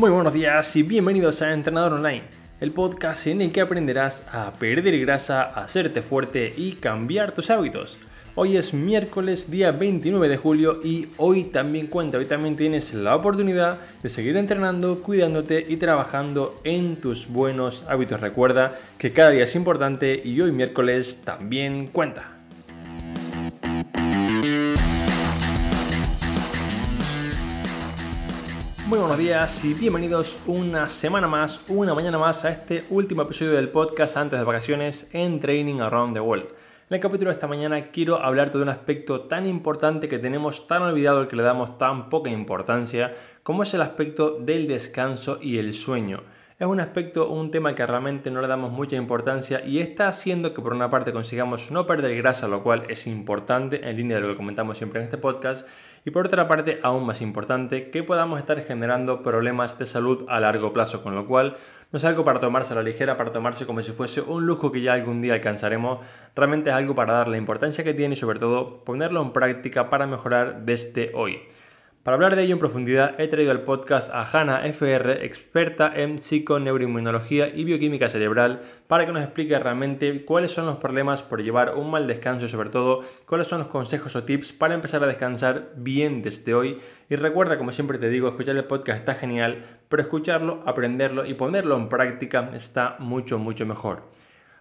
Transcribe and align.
Muy 0.00 0.10
buenos 0.10 0.32
días 0.32 0.74
y 0.76 0.82
bienvenidos 0.82 1.42
a 1.42 1.52
Entrenador 1.52 1.92
Online, 1.92 2.22
el 2.58 2.72
podcast 2.72 3.26
en 3.26 3.42
el 3.42 3.52
que 3.52 3.60
aprenderás 3.60 4.22
a 4.32 4.50
perder 4.54 4.98
grasa, 4.98 5.42
a 5.42 5.64
hacerte 5.64 6.00
fuerte 6.00 6.54
y 6.56 6.76
cambiar 6.76 7.32
tus 7.32 7.50
hábitos. 7.50 7.98
Hoy 8.34 8.56
es 8.56 8.72
miércoles 8.72 9.50
día 9.50 9.72
29 9.72 10.30
de 10.30 10.38
julio 10.38 10.80
y 10.82 11.08
hoy 11.18 11.44
también 11.44 11.86
cuenta, 11.86 12.16
hoy 12.16 12.24
también 12.24 12.56
tienes 12.56 12.94
la 12.94 13.14
oportunidad 13.14 13.76
de 14.02 14.08
seguir 14.08 14.38
entrenando, 14.38 15.02
cuidándote 15.02 15.66
y 15.68 15.76
trabajando 15.76 16.58
en 16.64 16.96
tus 16.96 17.28
buenos 17.28 17.84
hábitos. 17.86 18.22
Recuerda 18.22 18.78
que 18.96 19.12
cada 19.12 19.32
día 19.32 19.44
es 19.44 19.54
importante 19.54 20.22
y 20.24 20.40
hoy 20.40 20.50
miércoles 20.50 21.20
también 21.26 21.88
cuenta. 21.88 22.39
Muy 28.90 28.98
buenos 28.98 29.18
días 29.18 29.64
y 29.64 29.72
bienvenidos 29.72 30.36
una 30.48 30.88
semana 30.88 31.28
más, 31.28 31.60
una 31.68 31.94
mañana 31.94 32.18
más 32.18 32.44
a 32.44 32.50
este 32.50 32.86
último 32.90 33.22
episodio 33.22 33.52
del 33.52 33.68
podcast 33.68 34.16
antes 34.16 34.36
de 34.36 34.44
vacaciones 34.44 35.08
en 35.12 35.38
Training 35.38 35.78
Around 35.78 36.14
the 36.14 36.20
World. 36.20 36.46
En 36.88 36.96
el 36.96 36.98
capítulo 36.98 37.30
de 37.30 37.34
esta 37.34 37.46
mañana 37.46 37.92
quiero 37.92 38.20
hablarte 38.20 38.58
de 38.58 38.64
un 38.64 38.68
aspecto 38.68 39.28
tan 39.28 39.46
importante 39.46 40.08
que 40.08 40.18
tenemos 40.18 40.66
tan 40.66 40.82
olvidado 40.82 41.20
al 41.20 41.28
que 41.28 41.36
le 41.36 41.44
damos 41.44 41.78
tan 41.78 42.10
poca 42.10 42.30
importancia 42.30 43.14
como 43.44 43.62
es 43.62 43.72
el 43.74 43.82
aspecto 43.82 44.40
del 44.40 44.66
descanso 44.66 45.38
y 45.40 45.58
el 45.58 45.74
sueño 45.74 46.24
es 46.60 46.66
un 46.66 46.78
aspecto, 46.78 47.30
un 47.30 47.50
tema 47.50 47.74
que 47.74 47.86
realmente 47.86 48.30
no 48.30 48.42
le 48.42 48.46
damos 48.46 48.70
mucha 48.70 48.94
importancia 48.94 49.64
y 49.64 49.78
está 49.78 50.08
haciendo 50.08 50.52
que 50.52 50.60
por 50.60 50.74
una 50.74 50.90
parte 50.90 51.10
consigamos 51.10 51.70
no 51.70 51.86
perder 51.86 52.14
grasa, 52.18 52.48
lo 52.48 52.62
cual 52.62 52.84
es 52.90 53.06
importante 53.06 53.88
en 53.88 53.96
línea 53.96 54.18
de 54.18 54.24
lo 54.24 54.28
que 54.28 54.36
comentamos 54.36 54.76
siempre 54.76 55.00
en 55.00 55.06
este 55.06 55.16
podcast, 55.16 55.66
y 56.04 56.10
por 56.10 56.26
otra 56.26 56.48
parte, 56.48 56.80
aún 56.82 57.04
más 57.04 57.20
importante, 57.20 57.90
que 57.90 58.02
podamos 58.02 58.38
estar 58.38 58.60
generando 58.64 59.22
problemas 59.22 59.78
de 59.78 59.86
salud 59.86 60.24
a 60.28 60.40
largo 60.40 60.72
plazo, 60.72 61.02
con 61.02 61.14
lo 61.14 61.26
cual 61.26 61.56
no 61.92 61.98
es 61.98 62.04
algo 62.04 62.24
para 62.24 62.40
tomarse 62.40 62.72
a 62.72 62.76
la 62.76 62.82
ligera, 62.82 63.16
para 63.16 63.32
tomarse 63.32 63.66
como 63.66 63.82
si 63.82 63.92
fuese 63.92 64.20
un 64.20 64.46
lujo 64.46 64.72
que 64.72 64.80
ya 64.80 64.94
algún 64.94 65.20
día 65.20 65.34
alcanzaremos, 65.34 66.00
realmente 66.34 66.70
es 66.70 66.76
algo 66.76 66.94
para 66.94 67.12
dar 67.12 67.28
la 67.28 67.36
importancia 67.36 67.84
que 67.84 67.94
tiene 67.94 68.14
y 68.14 68.16
sobre 68.16 68.38
todo 68.38 68.84
ponerlo 68.84 69.20
en 69.22 69.32
práctica 69.32 69.90
para 69.90 70.06
mejorar 70.06 70.64
desde 70.64 71.12
hoy. 71.14 71.40
Para 72.02 72.14
hablar 72.14 72.34
de 72.34 72.44
ello 72.44 72.54
en 72.54 72.60
profundidad 72.60 73.20
he 73.20 73.28
traído 73.28 73.50
al 73.50 73.60
podcast 73.60 74.10
a 74.10 74.24
Hanna 74.24 74.64
FR, 74.64 75.22
experta 75.26 75.92
en 75.94 76.18
psiconeuroinmunología 76.18 77.54
y 77.54 77.64
bioquímica 77.64 78.08
cerebral, 78.08 78.62
para 78.86 79.04
que 79.04 79.12
nos 79.12 79.22
explique 79.22 79.58
realmente 79.58 80.24
cuáles 80.24 80.50
son 80.50 80.64
los 80.64 80.78
problemas 80.78 81.22
por 81.22 81.42
llevar 81.42 81.74
un 81.74 81.90
mal 81.90 82.06
descanso 82.06 82.46
y 82.46 82.48
sobre 82.48 82.70
todo 82.70 83.02
cuáles 83.26 83.48
son 83.48 83.58
los 83.58 83.68
consejos 83.68 84.16
o 84.16 84.24
tips 84.24 84.54
para 84.54 84.74
empezar 84.74 85.04
a 85.04 85.08
descansar 85.08 85.72
bien 85.76 86.22
desde 86.22 86.54
hoy. 86.54 86.80
Y 87.10 87.16
recuerda, 87.16 87.58
como 87.58 87.70
siempre 87.70 87.98
te 87.98 88.08
digo, 88.08 88.28
escuchar 88.28 88.56
el 88.56 88.64
podcast 88.64 89.00
está 89.00 89.14
genial, 89.14 89.62
pero 89.90 90.00
escucharlo, 90.00 90.62
aprenderlo 90.64 91.26
y 91.26 91.34
ponerlo 91.34 91.76
en 91.76 91.90
práctica 91.90 92.50
está 92.54 92.96
mucho, 92.98 93.38
mucho 93.38 93.66
mejor. 93.66 94.04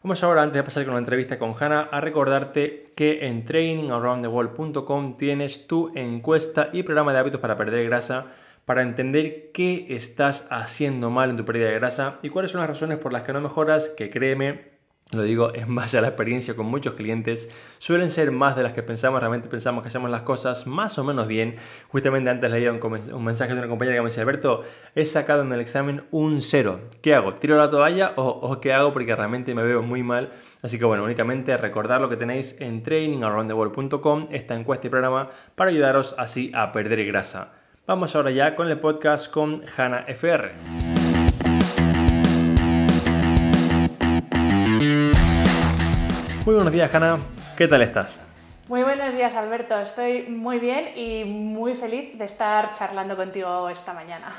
Vamos 0.02 0.24
ahora, 0.24 0.44
antes 0.44 0.56
de 0.56 0.64
pasar 0.64 0.86
con 0.86 0.94
la 0.94 1.00
entrevista 1.00 1.38
con 1.38 1.54
Hanna, 1.60 1.90
a 1.92 2.00
recordarte 2.00 2.86
que 2.96 3.28
en 3.28 3.44
trainingaroundtheworld.com 3.44 5.18
tienes 5.18 5.68
tu 5.68 5.92
encuesta 5.94 6.70
y 6.72 6.84
programa 6.84 7.12
de 7.12 7.20
hábitos 7.20 7.42
para 7.42 7.58
perder 7.58 7.86
grasa 7.86 8.28
para 8.64 8.84
entender 8.84 9.52
qué 9.52 9.88
estás 9.90 10.48
haciendo 10.52 11.10
mal 11.10 11.32
en 11.32 11.38
tu 11.38 11.44
pérdida 11.44 11.70
de 11.70 11.80
grasa 11.80 12.20
y 12.22 12.30
cuáles 12.30 12.52
son 12.52 12.62
las 12.62 12.70
razones 12.70 13.00
por 13.00 13.12
las 13.12 13.24
que 13.24 13.34
no 13.34 13.42
mejoras, 13.42 13.90
que 13.90 14.12
créeme, 14.12 14.69
lo 15.12 15.24
digo 15.24 15.52
en 15.56 15.74
base 15.74 15.98
a 15.98 16.02
la 16.02 16.10
experiencia 16.10 16.56
con 16.56 16.68
muchos 16.68 16.94
clientes, 16.94 17.50
suelen 17.80 18.12
ser 18.12 18.32
más 18.32 18.56
de 18.56 18.62
las 18.62 18.74
que 18.74 18.84
pensamos, 18.84 19.20
realmente 19.20 19.48
pensamos 19.48 19.82
que 19.82 19.88
hacemos 19.88 20.12
las 20.12 20.22
cosas 20.22 20.68
más 20.68 21.00
o 21.00 21.04
menos 21.04 21.28
bien. 21.28 21.56
Justamente 21.88 22.30
antes 22.30 22.52
leía 22.52 22.72
un, 22.72 22.80
un 22.84 23.24
mensaje 23.24 23.54
de 23.54 23.60
una 23.60 23.68
compañera 23.68 23.98
que 23.98 24.02
me 24.02 24.10
decía, 24.10 24.22
Alberto, 24.22 24.64
he 24.94 25.06
sacado 25.06 25.42
en 25.42 25.52
el 25.52 25.62
examen 25.62 26.04
un 26.12 26.42
cero. 26.42 26.82
¿Qué 27.02 27.16
hago? 27.16 27.34
¿Tiro 27.34 27.58
la 27.58 27.70
toalla 27.72 28.14
o, 28.18 28.28
o 28.28 28.62
qué 28.62 28.72
hago? 28.72 28.94
Porque 28.94 29.16
realmente 29.16 29.56
me 29.56 29.64
veo 29.64 29.82
muy 29.82 30.04
mal. 30.04 30.32
Así 30.62 30.78
que 30.78 30.86
bueno, 30.86 31.04
únicamente 31.04 31.58
recordar 31.58 32.02
lo 32.02 32.10
que 32.10 32.18
tenéis 32.18 32.56
en 32.60 32.84
trainingaroundtheworld.com, 32.84 34.28
esta 34.32 34.56
encuesta 34.56 34.88
y 34.88 34.90
programa, 34.92 35.30
para 35.56 35.72
ayudaros 35.72 36.14
así 36.18 36.52
a 36.54 36.72
perder 36.72 37.06
grasa. 37.06 37.54
Vamos 37.88 38.16
ahora 38.16 38.30
ya 38.30 38.56
con 38.56 38.68
el 38.68 38.78
podcast 38.80 39.32
con 39.32 39.64
Hanna 39.76 40.06
FR. 40.08 40.52
Muy 46.50 46.56
buenos 46.56 46.74
días, 46.74 46.92
Hanna. 46.96 47.20
¿Qué 47.56 47.68
tal 47.68 47.84
estás? 47.84 48.20
Muy 48.68 48.82
buenos 48.82 49.14
días, 49.14 49.36
Alberto. 49.36 49.80
Estoy 49.80 50.24
muy 50.24 50.58
bien 50.58 50.98
y 50.98 51.24
muy 51.24 51.76
feliz 51.76 52.18
de 52.18 52.26
estar 52.26 52.72
charlando 52.72 53.16
contigo 53.16 53.70
esta 53.70 53.94
mañana. 53.94 54.32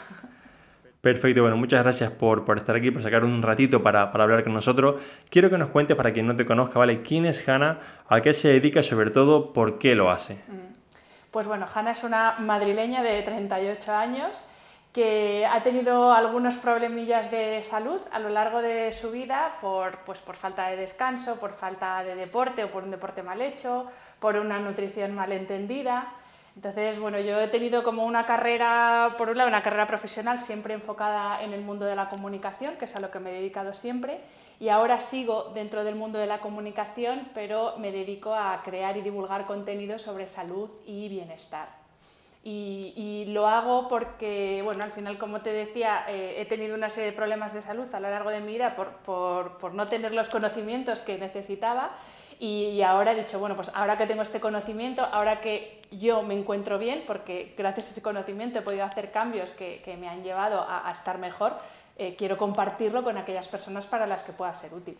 Perfecto, 1.00 1.42
bueno, 1.42 1.56
muchas 1.56 1.84
gracias 1.84 2.10
por, 2.10 2.44
por 2.44 2.56
estar 2.56 2.74
aquí, 2.74 2.90
por 2.90 3.00
sacar 3.00 3.22
un 3.22 3.40
ratito 3.40 3.80
para, 3.80 4.10
para, 4.10 4.24
hablar 4.24 4.42
con 4.42 4.52
nosotros. 4.52 4.96
Quiero 5.28 5.50
que 5.50 5.56
nos 5.56 5.68
cuentes, 5.68 5.96
para 5.96 6.12
quien 6.12 6.26
no 6.26 6.34
te 6.34 6.44
conozca, 6.44 6.80
¿vale? 6.80 7.00
¿Quién 7.02 7.26
es 7.26 7.48
Hanna? 7.48 7.78
¿A 8.08 8.20
qué 8.20 8.34
se 8.34 8.48
dedica? 8.48 8.82
Sobre 8.82 9.12
todo, 9.12 9.52
¿por 9.52 9.78
qué 9.78 9.94
lo 9.94 10.10
hace? 10.10 10.34
Mm. 10.48 10.74
Pues 11.30 11.46
bueno, 11.46 11.64
Hanna 11.72 11.92
es 11.92 12.02
una 12.02 12.34
madrileña 12.40 13.04
de 13.04 13.22
38 13.22 13.94
años 13.94 14.48
que 14.92 15.46
ha 15.46 15.62
tenido 15.62 16.12
algunos 16.12 16.56
problemillas 16.56 17.30
de 17.30 17.62
salud 17.62 18.00
a 18.10 18.18
lo 18.18 18.28
largo 18.28 18.60
de 18.60 18.92
su 18.92 19.12
vida 19.12 19.56
por, 19.60 19.98
pues, 19.98 20.18
por 20.20 20.36
falta 20.36 20.66
de 20.68 20.76
descanso, 20.76 21.38
por 21.38 21.54
falta 21.54 22.02
de 22.02 22.16
deporte 22.16 22.64
o 22.64 22.72
por 22.72 22.82
un 22.82 22.90
deporte 22.90 23.22
mal 23.22 23.40
hecho, 23.40 23.86
por 24.18 24.36
una 24.36 24.58
nutrición 24.58 25.14
mal 25.14 25.30
entendida. 25.30 26.12
Entonces, 26.56 26.98
bueno, 26.98 27.20
yo 27.20 27.40
he 27.40 27.46
tenido 27.46 27.84
como 27.84 28.04
una 28.04 28.26
carrera, 28.26 29.14
por 29.16 29.30
un 29.30 29.38
lado, 29.38 29.48
una 29.48 29.62
carrera 29.62 29.86
profesional 29.86 30.40
siempre 30.40 30.74
enfocada 30.74 31.42
en 31.42 31.52
el 31.52 31.60
mundo 31.60 31.86
de 31.86 31.94
la 31.94 32.08
comunicación, 32.08 32.76
que 32.76 32.86
es 32.86 32.96
a 32.96 33.00
lo 33.00 33.12
que 33.12 33.20
me 33.20 33.30
he 33.30 33.34
dedicado 33.34 33.72
siempre, 33.72 34.20
y 34.58 34.68
ahora 34.68 34.98
sigo 34.98 35.52
dentro 35.54 35.84
del 35.84 35.94
mundo 35.94 36.18
de 36.18 36.26
la 36.26 36.40
comunicación, 36.40 37.28
pero 37.32 37.78
me 37.78 37.92
dedico 37.92 38.34
a 38.34 38.60
crear 38.64 38.96
y 38.96 39.02
divulgar 39.02 39.44
contenido 39.44 40.00
sobre 40.00 40.26
salud 40.26 40.68
y 40.84 41.08
bienestar. 41.08 41.79
Y, 42.42 43.26
lo 43.28 43.46
hago 43.46 43.86
porque, 43.86 44.60
bueno, 44.64 44.82
al 44.82 44.90
final, 44.90 45.18
como 45.18 45.40
te 45.40 45.52
decía, 45.52 46.04
eh, 46.08 46.36
he 46.38 46.46
tenido 46.46 46.74
una 46.74 46.90
serie 46.90 47.10
de 47.10 47.16
problemas 47.16 47.52
de 47.52 47.62
salud 47.62 47.86
a 47.94 48.00
lo 48.00 48.10
largo 48.10 48.30
de 48.30 48.40
mi 48.40 48.52
vida 48.52 48.74
por, 48.74 48.88
por, 49.04 49.58
por 49.58 49.74
no 49.74 49.88
tener 49.88 50.12
los 50.12 50.30
conocimientos 50.30 51.02
que 51.02 51.18
necesitaba 51.18 51.92
y, 52.40 52.80
ahora 52.80 53.12
he 53.12 53.16
dicho, 53.16 53.38
bueno, 53.38 53.54
pues 53.54 53.70
ahora 53.74 53.98
que 53.98 54.06
tengo 54.06 54.22
este 54.22 54.40
conocimiento, 54.40 55.04
ahora 55.04 55.42
que 55.42 55.82
yo 55.90 56.22
me 56.22 56.32
encuentro 56.32 56.78
bien, 56.78 57.04
porque 57.06 57.54
gracias 57.54 57.88
a 57.88 57.90
ese 57.90 58.02
conocimiento 58.02 58.58
he 58.58 58.62
podido 58.62 58.82
hacer 58.82 59.10
cambios 59.10 59.52
que, 59.52 59.82
que 59.84 59.98
me 59.98 60.08
han 60.08 60.22
llevado 60.22 60.64
a, 60.66 60.90
estar 60.90 61.18
mejor, 61.18 61.58
eh, 61.98 62.16
quiero 62.16 62.38
compartirlo 62.38 63.04
con 63.04 63.18
aquellas 63.18 63.46
personas 63.46 63.86
para 63.86 64.06
las 64.06 64.22
que 64.22 64.32
pueda 64.32 64.54
ser 64.54 64.72
útil. 64.72 64.96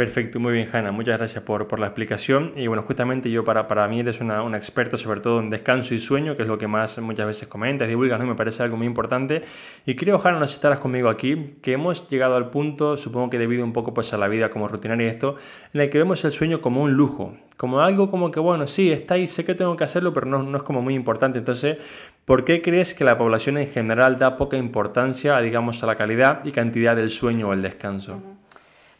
Perfecto, 0.00 0.40
muy 0.40 0.54
bien, 0.54 0.70
Hanna. 0.72 0.92
Muchas 0.92 1.18
gracias 1.18 1.44
por, 1.44 1.68
por, 1.68 1.78
la 1.78 1.88
explicación. 1.88 2.54
Y 2.56 2.68
bueno, 2.68 2.82
justamente 2.82 3.30
yo 3.30 3.44
para, 3.44 3.68
para 3.68 3.86
mí 3.86 4.00
eres 4.00 4.22
una, 4.22 4.42
una, 4.42 4.56
experta 4.56 4.96
sobre 4.96 5.20
todo 5.20 5.40
en 5.40 5.50
descanso 5.50 5.92
y 5.94 5.98
sueño, 5.98 6.38
que 6.38 6.44
es 6.44 6.48
lo 6.48 6.56
que 6.56 6.66
más 6.66 6.98
muchas 7.00 7.26
veces 7.26 7.48
comentas, 7.48 7.86
divulgas, 7.86 8.18
¿no? 8.18 8.24
me 8.24 8.34
parece 8.34 8.62
algo 8.62 8.78
muy 8.78 8.86
importante. 8.86 9.42
Y 9.84 9.96
creo, 9.96 10.18
Hanna, 10.24 10.38
no 10.38 10.46
sé 10.46 10.52
si 10.52 10.54
estarás 10.54 10.78
conmigo 10.78 11.10
aquí, 11.10 11.58
que 11.60 11.74
hemos 11.74 12.08
llegado 12.08 12.36
al 12.36 12.48
punto, 12.48 12.96
supongo 12.96 13.28
que 13.28 13.38
debido 13.38 13.62
un 13.62 13.74
poco 13.74 13.92
pues, 13.92 14.14
a 14.14 14.16
la 14.16 14.26
vida 14.28 14.48
como 14.48 14.68
rutinaria 14.68 15.06
y 15.06 15.10
esto, 15.10 15.36
en 15.74 15.82
el 15.82 15.90
que 15.90 15.98
vemos 15.98 16.24
el 16.24 16.32
sueño 16.32 16.62
como 16.62 16.82
un 16.82 16.94
lujo, 16.94 17.36
como 17.58 17.80
algo 17.80 18.10
como 18.10 18.30
que, 18.30 18.40
bueno, 18.40 18.66
sí, 18.68 18.90
está 18.90 19.16
ahí, 19.16 19.26
sé 19.26 19.44
que 19.44 19.54
tengo 19.54 19.76
que 19.76 19.84
hacerlo, 19.84 20.14
pero 20.14 20.24
no, 20.24 20.42
no 20.42 20.56
es 20.56 20.62
como 20.62 20.80
muy 20.80 20.94
importante. 20.94 21.38
Entonces, 21.38 21.76
¿por 22.24 22.46
qué 22.46 22.62
crees 22.62 22.94
que 22.94 23.04
la 23.04 23.18
población 23.18 23.58
en 23.58 23.70
general 23.70 24.18
da 24.18 24.38
poca 24.38 24.56
importancia, 24.56 25.38
digamos, 25.42 25.82
a 25.82 25.86
la 25.86 25.96
calidad 25.96 26.42
y 26.46 26.52
cantidad 26.52 26.96
del 26.96 27.10
sueño 27.10 27.50
o 27.50 27.52
el 27.52 27.60
descanso? 27.60 28.39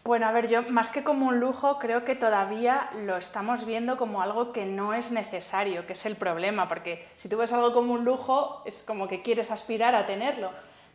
Bueno, 0.03 0.27
a 0.27 0.33
ver, 0.33 0.49
yo 0.49 0.63
más 0.63 0.89
que 0.89 1.05
como 1.05 1.27
un 1.27 1.41
lujo, 1.41 1.79
creo 1.79 2.07
que 2.07 2.17
todavía 2.17 2.89
lo 3.05 3.19
estamos 3.19 3.67
viendo 3.67 3.99
como 3.99 4.23
algo 4.23 4.51
que 4.51 4.65
no 4.65 4.95
es 4.95 5.13
necesario, 5.13 5.87
que 5.87 5.93
es 5.93 6.07
el 6.07 6.17
problema, 6.17 6.69
porque 6.69 7.07
si 7.17 7.29
tú 7.29 7.37
ves 7.37 7.53
algo 7.53 7.75
como 7.75 7.93
un 7.93 8.05
lujo, 8.05 8.63
es 8.65 8.83
como 8.83 9.09
que 9.09 9.21
quieres 9.21 9.51
aspirar 9.51 9.95
a 9.95 10.07
tenerlo. 10.07 10.53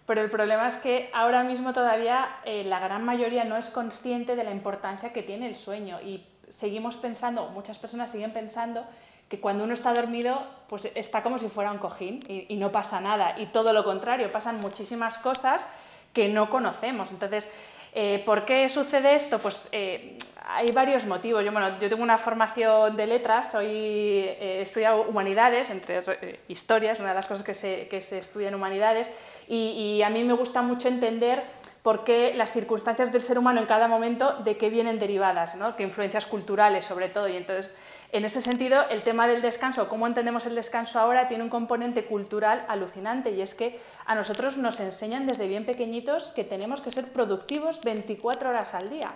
Pero 0.08 0.22
el 0.22 0.32
problema 0.32 0.68
es 0.68 0.78
que 0.78 1.12
ahora 1.14 1.44
mismo 1.44 1.72
todavía 1.72 2.38
eh, 2.46 2.64
la 2.64 2.80
gran 2.80 3.06
mayoría 3.06 3.44
no 3.44 3.58
es 3.58 3.70
consciente 3.70 4.36
de 4.36 4.44
la 4.44 4.52
importancia 4.52 5.14
que 5.14 5.22
tiene 5.22 5.48
el 5.48 5.56
sueño 5.56 6.02
y 6.02 6.26
seguimos 6.50 6.98
pensando, 6.98 7.50
muchas 7.50 7.78
personas 7.78 8.12
siguen 8.12 8.32
pensando 8.32 8.86
que 9.30 9.40
cuando 9.40 9.64
uno 9.64 9.74
está 9.74 9.94
dormido, 9.94 10.44
pues 10.68 10.92
está 10.96 11.22
como 11.22 11.38
si 11.38 11.48
fuera 11.48 11.72
un 11.72 11.80
cojín 11.80 12.24
y, 12.28 12.46
y 12.50 12.58
no 12.58 12.72
pasa 12.72 13.02
nada. 13.02 13.40
Y 13.40 13.48
todo 13.48 13.72
lo 13.72 13.84
contrario, 13.84 14.32
pasan 14.32 14.60
muchísimas 14.60 15.20
cosas 15.20 15.66
que 16.14 16.30
no 16.30 16.50
conocemos. 16.50 17.12
Entonces, 17.12 17.52
eh, 17.98 18.22
¿Por 18.26 18.44
qué 18.44 18.68
sucede 18.68 19.16
esto? 19.16 19.40
Pues 19.40 19.70
eh, 19.72 20.18
hay 20.46 20.70
varios 20.74 21.06
motivos. 21.06 21.46
Yo, 21.46 21.54
bueno, 21.54 21.80
yo 21.80 21.88
tengo 21.88 22.04
una 22.04 22.18
formación 22.18 22.98
de 22.98 23.08
letras, 23.08 23.54
soy, 23.54 23.68
eh, 23.70 24.60
estudiado 24.62 25.04
humanidades, 25.04 25.70
entre 25.70 26.04
historias, 26.50 27.00
una 27.00 27.10
de 27.10 27.16
las 27.16 27.28
cosas 27.30 27.46
que 27.46 27.54
se, 27.54 27.88
que 27.88 28.02
se 28.02 28.18
estudia 28.18 28.50
en 28.50 28.56
humanidades, 28.56 29.10
y, 29.48 29.96
y, 29.98 30.04
a 30.04 30.10
mí 30.10 30.26
me 30.26 30.34
gusta 30.34 30.62
mucho 30.62 30.90
entender 30.90 31.42
por 31.84 32.04
qué 32.04 32.34
las 32.36 32.52
circunstancias 32.52 33.14
del 33.14 33.22
ser 33.22 33.40
humano 33.40 33.62
en 33.62 33.68
cada 33.68 33.88
momento, 33.88 34.34
de 34.44 34.58
qué 34.58 34.70
vienen 34.70 35.00
derivadas, 35.00 35.56
¿no? 35.56 35.78
qué 35.78 35.84
influencias 35.84 36.26
culturales 36.26 36.86
sobre 36.86 37.10
todo. 37.10 37.30
Y 37.30 37.38
entonces, 37.38 37.78
en 38.12 38.26
ese 38.26 38.42
sentido, 38.42 38.88
el 38.90 39.02
tema 39.02 39.28
del 39.28 39.42
descanso, 39.42 39.90
cómo 39.90 40.08
entendemos 40.08 40.46
el 40.46 40.56
descanso 40.56 41.00
ahora, 41.00 41.28
tiene 41.28 41.44
un 41.44 41.50
componente 41.50 42.06
cultural 42.06 42.66
alucinante 42.68 43.32
y 43.32 43.42
es 43.42 43.54
que 43.54 43.80
a 44.06 44.16
nosotros 44.16 44.58
nos 44.58 44.80
enseñan 44.80 45.28
desde 45.28 45.48
bien 45.48 45.66
pequeñitos 45.66 46.30
que 46.30 46.44
tenemos 46.44 46.82
que 46.82 46.92
ser 46.92 47.12
productivos 47.12 47.82
24 47.82 48.50
horas 48.50 48.74
al 48.74 48.90
día. 48.90 49.12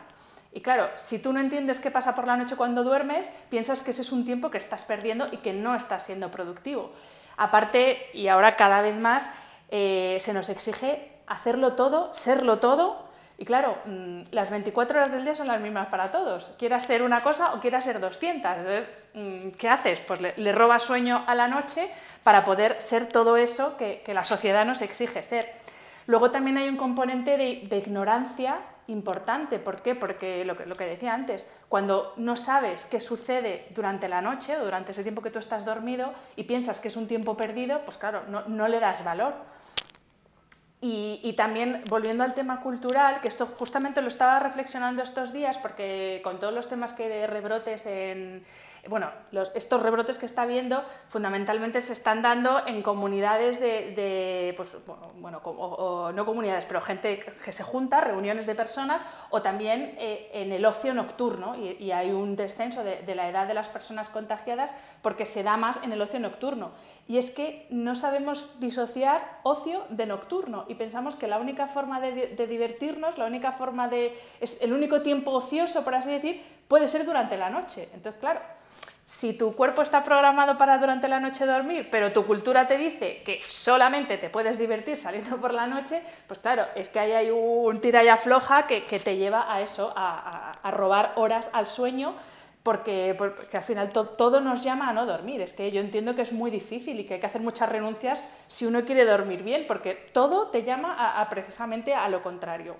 Y 0.51 0.61
claro, 0.61 0.89
si 0.95 1.19
tú 1.19 1.31
no 1.31 1.39
entiendes 1.39 1.79
qué 1.79 1.91
pasa 1.91 2.15
por 2.15 2.25
la 2.25 2.35
noche 2.35 2.55
cuando 2.55 2.83
duermes, 2.83 3.29
piensas 3.49 3.81
que 3.81 3.91
ese 3.91 4.01
es 4.01 4.11
un 4.11 4.25
tiempo 4.25 4.49
que 4.49 4.57
estás 4.57 4.83
perdiendo 4.83 5.27
y 5.31 5.37
que 5.37 5.53
no 5.53 5.75
estás 5.75 6.05
siendo 6.05 6.31
productivo. 6.31 6.91
Aparte, 7.37 8.07
y 8.13 8.27
ahora 8.27 8.55
cada 8.55 8.81
vez 8.81 8.99
más, 8.99 9.29
eh, 9.69 10.17
se 10.19 10.33
nos 10.33 10.49
exige 10.49 11.11
hacerlo 11.27 11.73
todo, 11.73 12.13
serlo 12.13 12.59
todo. 12.59 13.08
Y 13.41 13.45
claro, 13.45 13.77
mm, 13.85 14.23
las 14.31 14.49
24 14.49 14.99
horas 14.99 15.13
del 15.13 15.23
día 15.23 15.33
son 15.33 15.47
las 15.47 15.61
mismas 15.61 15.87
para 15.87 16.11
todos. 16.11 16.51
Quieras 16.59 16.85
ser 16.85 17.01
una 17.01 17.21
cosa 17.21 17.53
o 17.53 17.61
quieras 17.61 17.85
ser 17.85 18.01
200. 18.01 18.51
Entonces, 18.57 18.87
mm, 19.13 19.49
¿qué 19.51 19.69
haces? 19.69 20.01
Pues 20.01 20.19
le, 20.19 20.51
robas 20.51 20.83
sueño 20.83 21.23
a 21.25 21.33
la 21.35 21.47
noche 21.47 21.89
para 22.23 22.43
poder 22.43 22.81
ser 22.81 23.07
todo 23.07 23.37
eso 23.37 23.77
que, 23.77 24.03
la 24.07 24.25
sociedad 24.25 24.65
nos 24.65 24.81
exige 24.81 25.23
ser. 25.23 25.49
Luego 26.05 26.31
también 26.31 26.57
hay 26.57 26.67
un 26.67 26.75
componente 26.75 27.37
de, 27.37 27.77
ignorancia 27.77 28.57
importante. 28.87 29.57
¿Por 29.57 29.81
qué? 29.81 29.95
Porque 29.95 30.43
lo 30.43 30.57
que, 30.57 30.85
decía 30.85 31.13
antes, 31.13 31.45
cuando 31.69 32.13
no 32.17 32.35
sabes 32.35 32.87
qué 32.87 32.99
sucede 32.99 33.67
durante 33.69 34.09
la 34.09 34.21
noche 34.21 34.57
o 34.57 34.65
durante 34.65 34.91
ese 34.91 35.03
tiempo 35.03 35.21
que 35.21 35.31
tú 35.31 35.39
estás 35.39 35.63
dormido 35.63 36.11
y 36.35 36.43
piensas 36.43 36.81
que 36.81 36.89
es 36.89 36.97
un 36.97 37.07
tiempo 37.07 37.37
perdido, 37.37 37.79
pues 37.85 37.97
claro, 37.97 38.23
no 38.27 38.67
le 38.67 38.81
das 38.81 39.05
valor. 39.05 39.33
Y, 40.81 41.19
y, 41.23 41.33
también 41.33 41.83
volviendo 41.89 42.23
al 42.23 42.33
tema 42.33 42.61
cultural, 42.61 43.19
que 43.19 43.27
esto 43.27 43.45
justamente 43.45 44.01
lo 44.01 44.07
estaba 44.07 44.39
reflexionando 44.39 45.03
estos 45.03 45.33
días, 45.33 45.57
porque 45.57 46.21
con 46.23 46.39
todos 46.39 46.53
los 46.53 46.69
temas 46.69 46.93
que 46.93 47.09
de 47.09 47.27
rebrotes 47.27 47.85
en, 47.85 48.45
bueno, 48.87 49.09
estos 49.55 49.81
rebrotes 49.81 50.17
que 50.17 50.25
está 50.25 50.43
habiendo 50.43 50.83
fundamentalmente 51.07 51.81
se 51.81 51.93
están 51.93 52.21
dando 52.21 52.65
en 52.65 52.81
comunidades 52.81 53.59
de, 53.59 54.53
pues, 54.55 54.77
bueno, 55.15 55.41
o, 55.43 56.11
no 56.11 56.25
comunidades, 56.25 56.65
pero 56.65 56.79
gente 56.81 57.19
que 57.19 57.51
se 57.51 57.63
junta, 57.63 58.01
reuniones 58.01 58.45
de 58.45 58.55
personas, 58.55 59.03
o 59.29 59.41
también 59.41 59.95
eh, 59.97 60.29
en 60.33 60.51
el 60.51 60.65
ocio 60.65 60.93
nocturno, 60.93 61.55
y, 61.55 61.89
hay 61.89 62.11
un 62.11 62.35
descenso 62.35 62.83
de, 62.83 63.15
la 63.15 63.27
edad 63.27 63.47
de 63.47 63.53
las 63.53 63.67
personas 63.67 64.09
contagiadas 64.09 64.73
porque 65.01 65.25
se 65.25 65.41
da 65.43 65.57
más 65.57 65.83
en 65.83 65.91
el 65.91 66.01
ocio 66.01 66.19
nocturno. 66.19 66.71
Y 67.07 67.17
es 67.17 67.31
que 67.31 67.65
no 67.71 67.95
sabemos 67.95 68.59
disociar 68.59 69.39
ocio 69.43 69.83
de 69.89 70.05
nocturno 70.05 70.65
y 70.67 70.75
pensamos 70.75 71.15
que 71.15 71.27
la 71.27 71.39
única 71.39 71.65
forma 71.65 71.99
de, 71.99 72.27
de 72.27 72.47
divertirnos, 72.47 73.17
la 73.17 73.25
única 73.25 73.51
forma 73.51 73.87
de... 73.87 74.15
es 74.39 74.61
el 74.61 74.71
único 74.71 75.01
tiempo 75.01 75.31
ocioso, 75.31 75.83
por 75.83 75.95
así 75.95 76.11
decir, 76.11 76.43
puede 76.69 76.87
ser 76.87 77.03
durante 77.03 77.35
la 77.35 77.49
noche. 77.49 77.89
Entonces, 77.93 78.21
claro, 78.21 78.39
si 79.03 79.33
tu 79.33 79.55
cuerpo 79.55 79.81
está 79.81 80.03
programado 80.03 80.55
para 80.55 80.77
durante 80.77 81.07
la 81.07 81.19
noche 81.19 81.47
dormir, 81.47 81.89
pero 81.91 82.13
tu 82.13 82.27
cultura 82.27 82.67
te 82.67 82.77
dice 82.77 83.23
que 83.25 83.39
solamente 83.39 84.19
te 84.19 84.29
puedes 84.29 84.59
divertir 84.59 84.95
saliendo 84.95 85.37
por 85.37 85.51
la 85.51 85.65
noche, 85.65 86.03
pues 86.27 86.39
claro, 86.39 86.67
es 86.75 86.89
que 86.89 86.99
ahí 86.99 87.11
hay 87.13 87.31
un 87.31 87.81
tira 87.81 88.03
y 88.03 88.07
afloja 88.07 88.67
que, 88.67 88.81
te 88.81 89.17
lleva 89.17 89.51
a 89.51 89.61
eso, 89.61 89.91
a, 89.95 90.51
robar 90.71 91.13
horas 91.15 91.49
al 91.53 91.65
sueño, 91.65 92.13
porque, 92.61 93.17
al 93.51 93.63
final 93.63 93.89
todo 93.91 94.39
nos 94.39 94.63
llama 94.63 94.89
a 94.89 94.93
no 94.93 95.07
dormir. 95.07 95.41
Es 95.41 95.53
que 95.53 95.71
yo 95.71 95.81
entiendo 95.81 96.15
que 96.15 96.21
es 96.21 96.31
muy 96.31 96.51
difícil 96.51 96.99
y 96.99 97.05
que 97.05 97.15
hay 97.15 97.19
que 97.19 97.25
hacer 97.25 97.41
muchas 97.41 97.67
renuncias 97.67 98.29
si 98.45 98.67
uno 98.67 98.85
quiere 98.85 99.05
dormir 99.05 99.41
bien, 99.41 99.65
porque 99.67 99.95
todo 99.95 100.49
te 100.49 100.61
llama 100.61 101.19
a 101.19 101.27
precisamente 101.29 101.95
a 101.95 102.07
lo 102.09 102.21
contrario. 102.21 102.75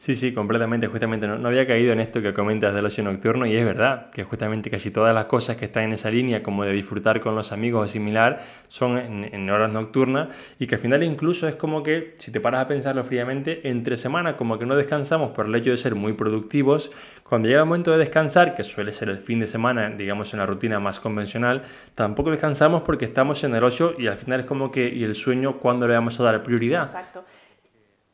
Sí, 0.00 0.14
sí, 0.14 0.32
completamente. 0.32 0.86
Justamente 0.86 1.28
no, 1.28 1.46
había 1.46 1.66
caído 1.66 1.92
en 1.92 2.00
esto 2.00 2.22
que 2.22 2.32
comentas 2.32 2.74
del 2.74 2.86
ocio 2.86 3.04
nocturno 3.04 3.44
y 3.44 3.54
es 3.54 3.62
verdad 3.66 4.08
que 4.08 4.24
justamente 4.24 4.70
casi 4.70 4.90
todas 4.90 5.14
las 5.14 5.26
cosas 5.26 5.56
que 5.56 5.66
están 5.66 5.82
en 5.82 5.92
esa 5.92 6.10
línea, 6.10 6.42
como 6.42 6.64
de 6.64 6.72
disfrutar 6.72 7.20
con 7.20 7.34
los 7.34 7.52
amigos 7.52 7.84
o 7.84 7.86
similar, 7.86 8.42
son 8.68 8.96
en, 8.96 9.50
horas 9.50 9.70
nocturnas 9.70 10.28
y 10.58 10.66
que 10.66 10.76
al 10.76 10.80
final 10.80 11.02
incluso 11.02 11.46
es 11.46 11.54
como 11.54 11.82
que, 11.82 12.14
si 12.16 12.32
te 12.32 12.40
paras 12.40 12.62
a 12.62 12.66
pensarlo 12.66 13.04
fríamente, 13.04 13.68
entre 13.68 13.98
semana 13.98 14.38
como 14.38 14.58
que 14.58 14.64
no 14.64 14.74
descansamos 14.74 15.32
por 15.32 15.44
el 15.44 15.54
hecho 15.54 15.70
de 15.70 15.76
ser 15.76 15.94
muy 15.94 16.14
productivos. 16.14 16.90
Cuando 17.22 17.48
llega 17.48 17.60
el 17.60 17.66
momento 17.66 17.92
de 17.92 17.98
descansar, 17.98 18.54
que 18.54 18.64
suele 18.64 18.94
ser 18.94 19.10
el 19.10 19.18
fin 19.18 19.40
de 19.40 19.46
semana, 19.46 19.90
digamos 19.90 20.32
en 20.32 20.38
la 20.38 20.46
rutina 20.46 20.80
más 20.80 20.98
convencional, 20.98 21.60
tampoco 21.94 22.30
descansamos 22.30 22.80
porque 22.84 23.04
estamos 23.04 23.44
en 23.44 23.54
el 23.54 23.62
ocio 23.62 23.94
y 23.98 24.06
al 24.06 24.16
final 24.16 24.40
es 24.40 24.46
como 24.46 24.72
que, 24.72 24.88
¿y 24.88 25.04
el 25.04 25.14
sueño 25.14 25.58
cuándo 25.58 25.86
le 25.86 25.92
vamos 25.92 26.18
a 26.20 26.22
dar 26.22 26.42
prioridad? 26.42 26.84
Exacto. 26.84 27.22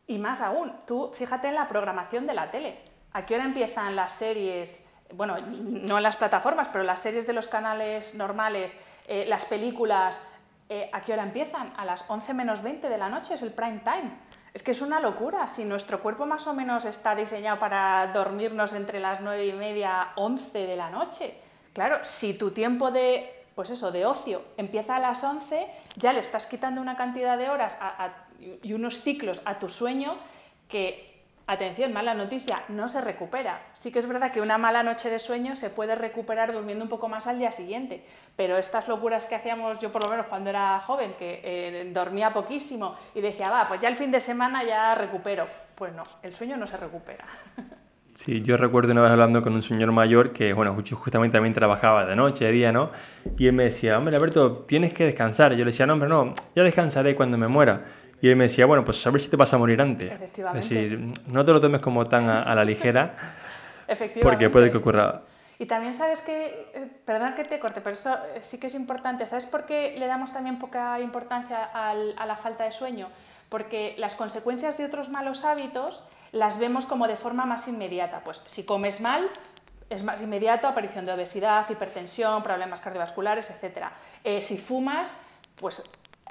Y 0.07 0.19
más 0.19 0.41
aún, 0.41 0.73
tú 0.87 1.11
fíjate 1.13 1.49
en 1.49 1.55
la 1.55 1.67
programación 1.67 2.27
de 2.27 2.35
la 2.35 2.51
tele. 2.51 2.79
¿A 3.13 3.27
qué 3.27 3.35
hora 3.35 3.45
empiezan 3.45 3.97
las 3.97 4.13
series? 4.13 4.93
Bueno, 5.13 5.37
no 5.39 5.97
en 5.97 6.03
las 6.03 6.17
plataformas, 6.17 6.69
pero 6.69 6.85
las 6.85 7.01
series 7.01 7.27
de 7.27 7.33
los 7.33 7.49
canales 7.49 8.15
normales, 8.15 8.81
eh, 9.09 9.25
las 9.27 9.47
películas, 9.47 10.23
eh, 10.69 10.91
¿a 10.93 11.01
qué 11.01 11.13
hora 11.13 11.23
empiezan? 11.23 11.73
A 11.77 11.85
las 11.85 12.09
11 12.09 12.35
menos 12.35 12.63
20 12.63 12.89
de 12.89 12.99
la 12.99 13.09
noche, 13.09 13.35
es 13.35 13.43
el 13.43 13.53
prime 13.53 13.81
time. 13.85 14.11
Es 14.53 14.63
que 14.63 14.73
es 14.73 14.81
una 14.81 15.01
locura. 15.01 15.49
Si 15.49 15.65
nuestro 15.65 16.01
cuerpo 16.01 16.27
más 16.27 16.47
o 16.47 16.55
menos 16.55 16.85
está 16.85 17.15
diseñado 17.15 17.59
para 17.59 18.07
dormirnos 18.09 18.75
entre 18.75 19.01
las 19.01 19.21
9 19.21 19.47
y 19.47 19.53
media, 19.53 20.13
11 20.17 20.67
de 20.67 20.77
la 20.77 20.91
noche, 20.91 21.35
claro, 21.73 21.99
si 22.03 22.39
tu 22.39 22.53
tiempo 22.53 22.91
de 22.91 23.33
pues 23.57 23.71
eso, 23.71 23.91
de 23.91 24.05
ocio, 24.05 24.43
empieza 24.59 24.97
a 24.97 24.99
las 24.99 25.25
11, 25.25 25.67
ya 25.97 26.13
le 26.13 26.21
estás 26.21 26.47
quitando 26.47 26.83
una 26.83 26.95
cantidad 26.95 27.39
de 27.39 27.49
horas 27.49 27.79
y 28.63 28.73
unos 28.73 29.01
ciclos 29.01 29.43
a 29.45 29.59
tu 29.59 29.69
sueño 29.69 30.17
que, 30.69 31.17
atención, 31.47 31.93
mala 31.93 32.15
noticia, 32.15 32.57
no 32.69 32.89
se 32.89 33.01
recupera. 33.01 33.63
Sí 33.73 33.93
que 33.93 34.01
es 34.01 34.09
verdad 34.09 34.33
que 34.33 34.41
una 34.41 34.59
mala 34.59 34.83
noche 34.83 35.11
de 35.11 35.19
sueño 35.19 35.55
se 35.57 35.71
puede 35.71 35.95
recuperar 35.95 36.53
durmiendo 36.53 36.85
un 36.85 36.89
poco 36.89 37.09
más 37.09 37.27
al 37.27 37.39
día 37.39 37.53
siguiente, 37.53 38.05
pero 38.35 38.57
estas 38.57 38.89
locuras 38.89 39.27
que 39.27 39.37
hacíamos 39.37 39.79
yo 39.79 39.93
por 39.93 40.03
lo 40.03 40.11
menos 40.11 40.27
cuando 40.27 40.51
era 40.51 40.81
joven, 40.81 41.15
que 41.19 41.41
eh, 41.45 41.91
dormía 41.93 42.33
poquísimo 42.33 42.97
y 43.15 43.21
decía, 43.21 43.51
va, 43.51 43.69
pues 43.69 43.81
ya 43.81 43.89
el 43.89 43.97
fin 43.97 44.11
de 44.11 44.21
semana 44.21 44.65
ya 44.65 44.95
recupero. 44.95 45.47
Pues 45.77 45.93
no, 45.93 46.03
el 46.23 46.33
sueño 46.33 46.57
no 46.57 46.67
se 46.67 46.77
recupera. 46.77 47.25
Sí, 48.17 48.41
yo 48.41 48.57
recuerdo 48.57 48.93
una 48.93 49.03
vez 49.03 49.11
hablando 49.11 49.43
con 49.43 49.53
un 49.53 49.63
señor 49.63 49.93
mayor 49.93 50.33
que, 50.33 50.55
bueno, 50.55 50.75
justamente 50.75 51.37
también 51.37 51.53
trabajaba 51.53 52.07
de 52.07 52.17
noche, 52.17 52.47
de 52.47 52.53
día, 52.53 52.73
¿no? 52.73 52.91
Y 53.37 53.47
él 53.47 53.53
me 53.53 53.65
decía, 53.65 53.99
hombre, 53.99 54.17
Alberto, 54.17 54.65
tienes 54.67 54.95
que 54.95 55.05
descansar. 55.05 55.53
Yo 55.53 55.59
le 55.59 55.67
decía, 55.67 55.85
no, 55.85 55.93
hombre, 55.93 56.09
no, 56.09 56.33
ya 56.55 56.63
descansaré 56.63 57.15
cuando 57.15 57.37
me 57.37 57.47
muera. 57.47 57.85
Y 58.21 58.29
él 58.29 58.37
me 58.37 58.45
decía, 58.45 58.67
bueno, 58.67 58.85
pues 58.85 59.07
a 59.07 59.11
ver 59.11 59.21
si 59.21 59.29
te 59.29 59.37
vas 59.37 59.53
a 59.53 59.59
morir 59.59 59.81
antes. 59.81 60.11
Efectivamente. 60.11 60.61
Es 60.61 60.71
decir, 60.71 61.13
no 61.33 61.45
te 61.45 61.53
lo 61.53 61.61
tomes 61.61 61.81
como 61.81 62.07
tan 62.07 62.29
a, 62.29 62.55
la 62.55 62.65
ligera. 62.65 63.15
Efectivamente. 63.87 64.21
Porque 64.23 64.51
puede 64.51 64.71
que 64.71 64.79
ocurra. 64.79 65.23
Y 65.59 65.67
también 65.67 65.95
sabes 65.95 66.21
que, 66.21 66.71
eh, 66.75 66.91
perdón 67.05 67.35
que 67.35 67.45
te 67.45 67.59
corte, 67.59 67.81
pero 67.81 67.95
eso 67.95 68.15
sí 68.41 68.61
que 68.61 68.67
es 68.67 68.75
importante. 68.75 69.25
¿Sabes 69.25 69.47
por 69.47 69.65
qué 69.65 69.97
le 69.99 70.07
damos 70.07 70.33
también 70.33 70.59
poca 70.59 71.01
importancia 71.01 71.65
al, 71.65 72.15
a 72.19 72.27
la 72.27 72.37
falta 72.37 72.65
de 72.65 72.73
sueño? 72.73 73.09
Porque 73.49 73.95
las 73.99 74.17
consecuencias 74.17 74.77
de 74.77 74.85
otros 74.85 75.09
malos 75.09 75.45
hábitos 75.45 76.05
las 76.33 76.59
vemos 76.59 76.85
como 76.85 77.09
de 77.09 77.17
forma 77.17 77.47
más 77.47 77.69
inmediata. 77.69 78.21
Pues 78.21 78.43
si 78.47 78.67
comes 78.67 79.01
mal, 79.01 79.31
es 79.89 80.03
más 80.03 80.23
inmediato 80.23 80.67
aparición 80.67 81.05
de 81.05 81.13
obesidad, 81.13 81.69
hipertensión, 81.71 82.43
problemas 82.43 82.81
cardiovasculares, 82.81 83.51
etc. 83.51 83.87
Eh, 84.25 84.43
si 84.43 84.59
fumas, 84.59 85.17
pues 85.57 85.83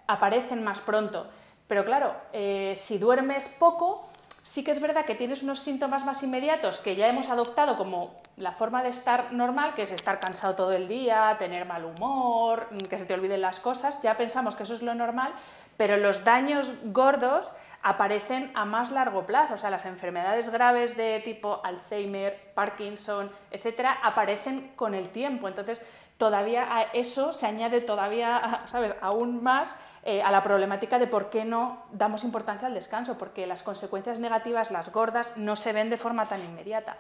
aparecen 0.07 0.63
más 0.63 0.81
pronto. 0.81 1.27
Pero 1.67 1.85
claro, 1.85 2.15
eh, 2.33 2.73
si 2.75 2.97
duermes 2.97 3.49
poco, 3.59 4.07
sí 4.43 4.63
que 4.63 4.71
es 4.71 4.79
verdad 4.79 5.05
que 5.05 5.15
tienes 5.15 5.41
unos 5.41 5.59
síntomas 5.59 6.05
más 6.05 6.21
inmediatos 6.21 6.79
que 6.79 6.95
ya 6.95 7.07
hemos 7.07 7.29
adoptado 7.29 7.77
como 7.77 8.13
la 8.37 8.51
forma 8.51 8.83
de 8.83 8.89
estar 8.89 9.33
normal, 9.33 9.73
que 9.73 9.83
es 9.83 9.91
estar 9.91 10.19
cansado 10.19 10.55
todo 10.55 10.73
el 10.73 10.87
día, 10.87 11.35
tener 11.39 11.65
mal 11.65 11.83
humor, 11.85 12.69
que 12.87 12.99
se 12.99 13.05
te 13.05 13.15
olviden 13.15 13.41
las 13.41 13.59
cosas, 13.59 14.01
ya 14.03 14.15
pensamos 14.17 14.55
que 14.55 14.63
eso 14.63 14.75
es 14.75 14.83
lo 14.83 14.93
normal, 14.93 15.33
pero 15.77 15.97
los 15.97 16.23
daños 16.23 16.71
gordos 16.83 17.51
aparecen 17.81 18.51
a 18.55 18.65
más 18.65 18.91
largo 18.91 19.25
plazo, 19.25 19.53
o 19.53 19.57
sea, 19.57 19.69
las 19.69 19.85
enfermedades 19.85 20.49
graves 20.49 20.97
de 20.97 21.21
tipo 21.23 21.61
Alzheimer, 21.63 22.51
Parkinson, 22.55 23.31
etcétera, 23.51 23.99
aparecen 24.03 24.73
con 24.75 24.95
el 24.95 25.09
tiempo. 25.09 25.47
Entonces, 25.47 25.85
todavía 26.17 26.75
a 26.75 26.83
eso 26.93 27.33
se 27.33 27.45
añade 27.45 27.81
todavía, 27.81 28.61
¿sabes?, 28.65 28.95
aún 29.01 29.43
más 29.43 29.77
eh, 30.03 30.21
a 30.21 30.31
la 30.31 30.43
problemática 30.43 30.99
de 30.99 31.07
por 31.07 31.29
qué 31.29 31.45
no 31.45 31.83
damos 31.91 32.23
importancia 32.23 32.67
al 32.67 32.73
descanso, 32.73 33.17
porque 33.17 33.47
las 33.47 33.63
consecuencias 33.63 34.19
negativas, 34.19 34.71
las 34.71 34.91
gordas, 34.91 35.31
no 35.35 35.55
se 35.55 35.73
ven 35.73 35.89
de 35.89 35.97
forma 35.97 36.25
tan 36.25 36.43
inmediata. 36.43 36.97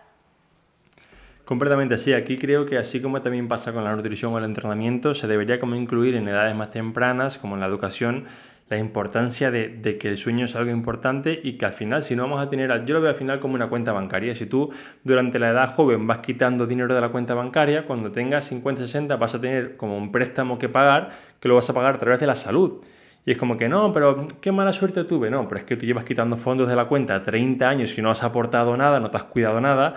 Completamente 1.45 1.99
sí, 1.99 2.11
aquí 2.11 2.37
creo 2.37 2.65
que 2.65 2.79
así 2.79 2.99
como 2.99 3.21
también 3.21 3.47
pasa 3.47 3.71
con 3.71 3.83
la 3.83 3.95
nutrición 3.95 4.33
o 4.33 4.39
el 4.39 4.45
entrenamiento, 4.45 5.13
se 5.13 5.27
debería 5.27 5.59
como 5.59 5.75
incluir 5.75 6.15
en 6.15 6.27
edades 6.27 6.55
más 6.55 6.71
tempranas, 6.71 7.37
como 7.37 7.53
en 7.53 7.61
la 7.61 7.67
educación, 7.67 8.25
la 8.67 8.77
importancia 8.77 9.51
de, 9.51 9.97
que 9.99 10.09
el 10.09 10.17
sueño 10.17 10.45
es 10.45 10.55
algo 10.55 10.71
importante 10.71 11.39
y 11.43 11.53
que 11.53 11.65
al 11.65 11.73
final, 11.73 12.01
si 12.01 12.15
no 12.15 12.23
vamos 12.23 12.45
a 12.45 12.49
tener, 12.49 12.85
yo 12.85 12.95
lo 12.95 13.01
veo 13.01 13.11
al 13.11 13.15
final 13.15 13.39
como 13.39 13.53
una 13.53 13.67
cuenta 13.67 13.91
bancaria. 13.91 14.33
Si 14.33 14.47
tú 14.47 14.71
durante 15.03 15.37
la 15.37 15.49
edad 15.49 15.75
joven 15.75 16.07
vas 16.07 16.19
quitando 16.19 16.65
dinero 16.65 16.95
de 16.95 17.01
la 17.01 17.09
cuenta 17.09 17.35
bancaria, 17.35 17.85
cuando 17.85 18.11
tengas 18.11 18.45
50, 18.45 18.81
60 18.81 19.15
vas 19.17 19.35
a 19.35 19.41
tener 19.41 19.77
como 19.77 19.97
un 19.97 20.11
préstamo 20.11 20.57
que 20.57 20.67
pagar, 20.67 21.11
que 21.39 21.47
lo 21.47 21.55
vas 21.55 21.69
a 21.69 21.73
pagar 21.73 21.95
a 21.95 21.99
través 21.99 22.19
de 22.19 22.27
la 22.27 22.35
salud. 22.35 22.81
Y 23.23 23.31
es 23.31 23.37
como 23.37 23.57
que 23.57 23.69
no, 23.69 23.91
pero 23.91 24.27
qué 24.41 24.51
mala 24.51 24.73
suerte 24.73 25.03
tuve. 25.03 25.29
No, 25.29 25.47
pero 25.47 25.59
es 25.59 25.65
que 25.65 25.75
tú 25.75 25.85
llevas 25.85 26.03
quitando 26.03 26.35
fondos 26.37 26.67
de 26.67 26.75
la 26.75 26.85
cuenta 26.85 27.23
30 27.23 27.67
años 27.67 27.97
y 27.97 28.01
no 28.01 28.11
has 28.11 28.23
aportado 28.23 28.75
nada, 28.77 28.99
no 28.99 29.11
te 29.11 29.17
has 29.17 29.23
cuidado 29.25 29.61
nada. 29.61 29.95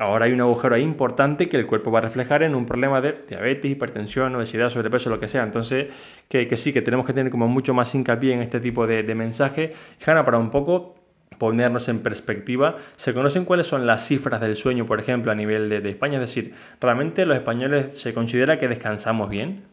Ahora 0.00 0.24
hay 0.24 0.32
un 0.32 0.40
agujero 0.40 0.78
importante 0.78 1.50
que 1.50 1.58
el 1.58 1.66
cuerpo 1.66 1.90
va 1.90 1.98
a 1.98 2.02
reflejar 2.02 2.42
en 2.42 2.54
un 2.54 2.64
problema 2.64 3.02
de 3.02 3.22
diabetes, 3.28 3.70
hipertensión, 3.70 4.34
obesidad, 4.34 4.70
sobrepeso, 4.70 5.10
lo 5.10 5.20
que 5.20 5.28
sea. 5.28 5.42
Entonces, 5.42 5.88
que, 6.26 6.56
sí, 6.56 6.72
que 6.72 6.80
tenemos 6.80 7.04
que 7.04 7.12
tener 7.12 7.30
como 7.30 7.48
mucho 7.48 7.74
más 7.74 7.94
hincapié 7.94 8.32
en 8.32 8.40
este 8.40 8.60
tipo 8.60 8.86
de, 8.86 9.02
de 9.02 9.14
mensaje. 9.14 9.74
Hanna, 10.06 10.24
para 10.24 10.38
un 10.38 10.50
poco 10.50 10.94
ponernos 11.36 11.86
en 11.90 11.98
perspectiva, 11.98 12.78
¿se 12.96 13.12
conocen 13.12 13.44
cuáles 13.44 13.66
son 13.66 13.86
las 13.86 14.06
cifras 14.06 14.40
del 14.40 14.56
sueño, 14.56 14.86
por 14.86 15.00
ejemplo, 15.00 15.32
a 15.32 15.34
nivel 15.34 15.68
de, 15.68 15.82
de 15.82 15.90
España? 15.90 16.14
Es 16.14 16.34
decir, 16.34 16.54
¿realmente 16.80 17.26
los 17.26 17.36
españoles 17.36 17.98
se 17.98 18.14
considera 18.14 18.58
que 18.58 18.68
descansamos 18.68 19.28
bien? 19.28 19.64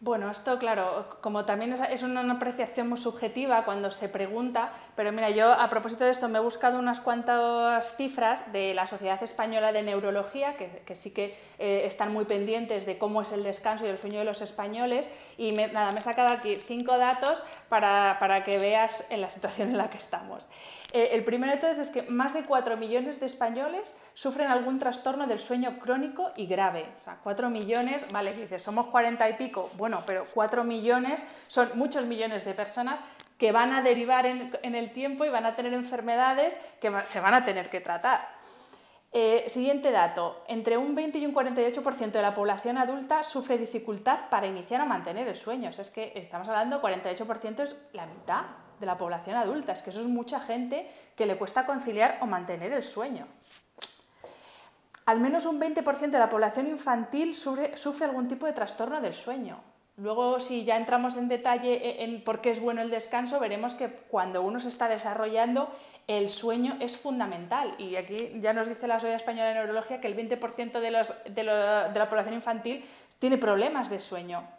Bueno, 0.00 0.30
esto 0.30 0.60
claro, 0.60 1.18
como 1.20 1.44
también 1.44 1.72
es 1.72 2.02
una 2.04 2.32
apreciación 2.32 2.88
muy 2.88 2.98
subjetiva 2.98 3.64
cuando 3.64 3.90
se 3.90 4.08
pregunta, 4.08 4.72
pero 4.94 5.10
mira, 5.10 5.28
yo 5.30 5.52
a 5.52 5.68
propósito 5.68 6.04
de 6.04 6.10
esto 6.10 6.28
me 6.28 6.38
he 6.38 6.40
buscado 6.40 6.78
unas 6.78 7.00
cuantas 7.00 7.96
cifras 7.96 8.52
de 8.52 8.74
la 8.74 8.86
Sociedad 8.86 9.20
Española 9.20 9.72
de 9.72 9.82
Neurología, 9.82 10.54
que, 10.54 10.94
sí 10.94 11.12
que 11.12 11.36
eh, 11.58 11.82
están 11.84 12.12
muy 12.12 12.26
pendientes 12.26 12.86
de 12.86 12.96
cómo 12.96 13.22
es 13.22 13.32
el 13.32 13.42
descanso 13.42 13.86
y 13.86 13.88
el 13.88 13.98
sueño 13.98 14.20
de 14.20 14.24
los 14.24 14.40
españoles, 14.40 15.10
y 15.36 15.50
nada, 15.50 15.90
me 15.90 15.98
he 15.98 16.02
sacado 16.02 16.28
aquí 16.28 16.60
cinco 16.60 16.96
datos 16.96 17.42
para, 17.68 18.18
para 18.20 18.44
que 18.44 18.56
veas 18.60 19.04
en 19.10 19.20
la 19.20 19.30
situación 19.30 19.70
en 19.70 19.78
la 19.78 19.90
que 19.90 19.98
estamos. 19.98 20.44
Eh, 20.92 21.10
el 21.12 21.22
primero 21.22 21.52
de 21.52 21.58
todos 21.58 21.78
es 21.78 21.90
que 21.90 22.02
más 22.02 22.32
de 22.32 22.44
4 22.44 22.76
millones 22.78 23.20
de 23.20 23.26
españoles 23.26 23.96
sufren 24.14 24.48
algún 24.48 24.78
trastorno 24.78 25.26
del 25.26 25.38
sueño 25.38 25.78
crónico 25.78 26.30
y 26.36 26.46
grave. 26.46 26.86
O 26.98 27.04
sea, 27.04 27.18
4 27.22 27.50
millones, 27.50 28.06
vale, 28.10 28.32
dices, 28.32 28.62
somos 28.62 28.86
40 28.86 29.28
y 29.28 29.34
pico, 29.34 29.70
bueno, 29.76 30.02
pero 30.06 30.24
4 30.32 30.64
millones 30.64 31.26
son 31.46 31.68
muchos 31.74 32.06
millones 32.06 32.44
de 32.46 32.54
personas 32.54 33.00
que 33.36 33.52
van 33.52 33.72
a 33.72 33.82
derivar 33.82 34.26
en, 34.26 34.74
el 34.74 34.92
tiempo 34.92 35.24
y 35.24 35.28
van 35.28 35.46
a 35.46 35.54
tener 35.54 35.72
enfermedades 35.72 36.58
que 36.80 36.90
se 37.04 37.20
van 37.20 37.34
a 37.34 37.44
tener 37.44 37.68
que 37.68 37.80
tratar. 37.80 38.26
Eh, 39.12 39.44
siguiente 39.46 39.90
dato, 39.90 40.42
entre 40.48 40.76
un 40.76 40.94
20 40.94 41.18
y 41.18 41.26
un 41.26 41.34
48% 41.34 42.10
de 42.10 42.22
la 42.22 42.34
población 42.34 42.78
adulta 42.78 43.22
sufre 43.22 43.56
dificultad 43.56 44.28
para 44.28 44.46
iniciar 44.46 44.80
o 44.80 44.86
mantener 44.86 45.28
el 45.28 45.36
sueño. 45.36 45.70
es 45.70 45.90
que 45.90 46.12
estamos 46.16 46.48
hablando, 46.48 46.82
48% 46.82 47.60
es 47.60 47.80
la 47.92 48.06
mitad 48.06 48.42
de 48.78 48.86
la 48.86 48.96
población 48.96 49.36
adulta. 49.36 49.72
Es 49.72 49.82
que 49.82 49.90
eso 49.90 50.00
es 50.00 50.06
mucha 50.06 50.40
gente 50.40 50.88
que 51.16 51.26
le 51.26 51.36
cuesta 51.36 51.66
conciliar 51.66 52.18
o 52.20 52.26
mantener 52.26 52.72
el 52.72 52.82
sueño. 52.82 53.26
Al 55.06 55.20
menos 55.20 55.46
un 55.46 55.58
20% 55.58 56.10
de 56.10 56.18
la 56.18 56.28
población 56.28 56.66
infantil 56.66 57.34
sufre, 57.34 57.72
algún 58.04 58.28
tipo 58.28 58.44
de 58.44 58.52
trastorno 58.52 59.00
del 59.00 59.14
sueño. 59.14 59.58
Luego, 59.96 60.38
si 60.38 60.64
ya 60.64 60.76
entramos 60.76 61.16
en 61.16 61.28
detalle 61.28 61.74
e, 61.74 62.04
en 62.04 62.22
por 62.22 62.40
qué 62.40 62.50
es 62.50 62.60
bueno 62.60 62.82
el 62.82 62.90
descanso, 62.90 63.40
veremos 63.40 63.74
que 63.74 63.88
cuando 63.88 64.42
uno 64.42 64.60
se 64.60 64.68
está 64.68 64.86
desarrollando, 64.86 65.72
el 66.06 66.28
sueño 66.28 66.76
es 66.80 66.98
fundamental. 66.98 67.74
Y 67.78 67.96
aquí 67.96 68.38
ya 68.40 68.52
nos 68.52 68.68
dice 68.68 68.86
la 68.86 69.00
Sociedad 69.00 69.16
Española 69.16 69.48
de 69.48 69.54
Neurología 69.54 69.98
que 70.00 70.08
el 70.08 70.14
20% 70.14 70.78
de, 70.78 71.32
de 71.32 71.42
la 71.44 72.08
población 72.08 72.34
infantil 72.34 72.84
tiene 73.18 73.38
problemas 73.38 73.88
de 73.88 74.00
sueño. 74.00 74.57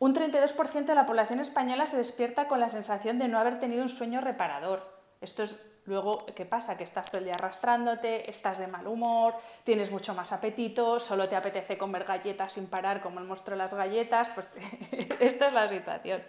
Un 0.00 0.14
32% 0.14 0.86
de 0.86 0.94
la 0.94 1.04
población 1.04 1.40
española 1.40 1.86
se 1.86 1.98
despierta 1.98 2.48
con 2.48 2.58
la 2.58 2.70
sensación 2.70 3.18
de 3.18 3.28
no 3.28 3.38
haber 3.38 3.58
tenido 3.58 3.82
un 3.82 3.90
sueño 3.90 4.22
reparador. 4.22 4.82
Esto 5.20 5.42
es 5.42 5.62
luego, 5.84 6.16
¿qué 6.34 6.46
pasa? 6.46 6.78
Que 6.78 6.84
estás 6.84 7.10
todo 7.10 7.18
el 7.18 7.26
día 7.26 7.34
arrastrándote, 7.34 8.30
estás 8.30 8.56
de 8.56 8.66
mal 8.66 8.86
humor, 8.86 9.34
tienes 9.62 9.92
mucho 9.92 10.14
más 10.14 10.32
apetito, 10.32 10.98
solo 10.98 11.28
te 11.28 11.36
apetece 11.36 11.76
comer 11.76 12.04
galletas 12.04 12.54
sin 12.54 12.66
parar 12.68 13.02
como 13.02 13.20
el 13.20 13.26
monstruo 13.26 13.58
de 13.58 13.62
las 13.62 13.74
galletas, 13.74 14.30
pues 14.30 14.56
esta 15.20 15.48
es 15.48 15.52
la 15.52 15.68
situación. 15.68 16.22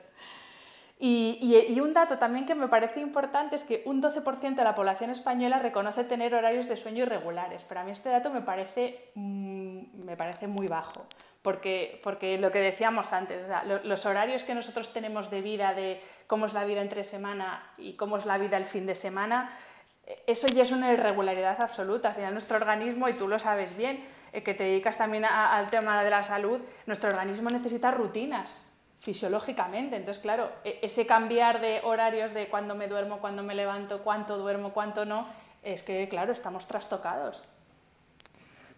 Y, 1.00 1.80
un 1.80 1.94
dato 1.94 2.18
también 2.18 2.46
que 2.46 2.56
me 2.56 2.68
parece 2.68 3.00
importante 3.00 3.56
es 3.56 3.64
que 3.64 3.84
un 3.86 4.02
12% 4.02 4.54
de 4.54 4.64
la 4.66 4.76
población 4.76 5.12
española 5.12 5.60
reconoce 5.60 6.04
tener 6.04 6.36
horarios 6.36 6.68
de 6.68 6.76
sueño 6.76 7.04
irregulares, 7.04 7.64
pero 7.64 7.80
a 7.80 7.84
mí 7.86 7.92
este 7.92 8.10
dato 8.10 8.32
me 8.32 8.42
parece, 8.42 9.12
mm, 9.16 10.06
me 10.06 10.18
parece 10.18 10.48
muy 10.48 10.68
bajo 10.68 11.08
porque, 11.42 12.00
porque 12.04 12.38
lo 12.38 12.52
que 12.52 12.60
decíamos 12.60 13.14
antes, 13.14 13.46
los 13.84 14.06
horarios 14.06 14.44
que 14.44 14.56
nosotros 14.56 14.94
tenemos 14.94 15.30
de 15.30 15.42
vida, 15.42 15.74
de 15.74 16.02
cómo 16.28 16.46
es 16.46 16.54
la 16.54 16.66
vida 16.66 16.82
entre 16.82 17.04
semana 17.04 17.72
y 17.78 17.94
cómo 17.94 18.18
es 18.18 18.26
la 18.26 18.38
vida 18.38 18.58
el 18.58 18.66
fin 18.66 18.86
de 18.86 18.96
semana, 18.96 19.52
eso 20.28 20.48
ya 20.48 20.64
es 20.64 20.72
una 20.72 20.92
irregularidad 20.94 21.62
absoluta. 21.62 22.10
Al 22.10 22.16
final 22.16 22.34
nuestro 22.34 22.58
organismo, 22.58 23.08
y 23.08 23.14
tú 23.14 23.28
lo 23.28 23.40
sabes 23.40 23.76
bien, 23.76 24.06
eh, 24.34 24.44
que 24.44 24.54
te 24.54 24.64
dedicas 24.64 24.98
también 24.98 25.26
al 25.26 25.70
tema 25.70 26.04
de 26.04 26.10
la 26.10 26.24
salud, 26.24 26.60
nuestro 26.86 27.10
organismo 27.10 27.50
necesita 27.50 27.92
rutinas 27.92 28.68
fisiológicamente. 29.00 29.96
Entonces, 29.96 30.22
claro, 30.22 30.52
e, 30.64 30.80
ese 30.82 31.06
cambiar 31.06 31.62
de 31.62 31.82
horarios 31.84 32.34
de 32.34 32.48
cuándo 32.48 32.76
me 32.76 32.88
duermo, 32.88 33.20
cuándo 33.20 33.44
me 33.44 33.56
levanto, 33.56 34.02
cuánto 34.04 34.38
duermo, 34.38 34.74
cuánto 34.74 35.06
no, 35.06 35.28
es 35.64 35.84
que, 35.84 36.08
claro, 36.10 36.32
estamos 36.32 36.68
trastocados. 36.68 37.44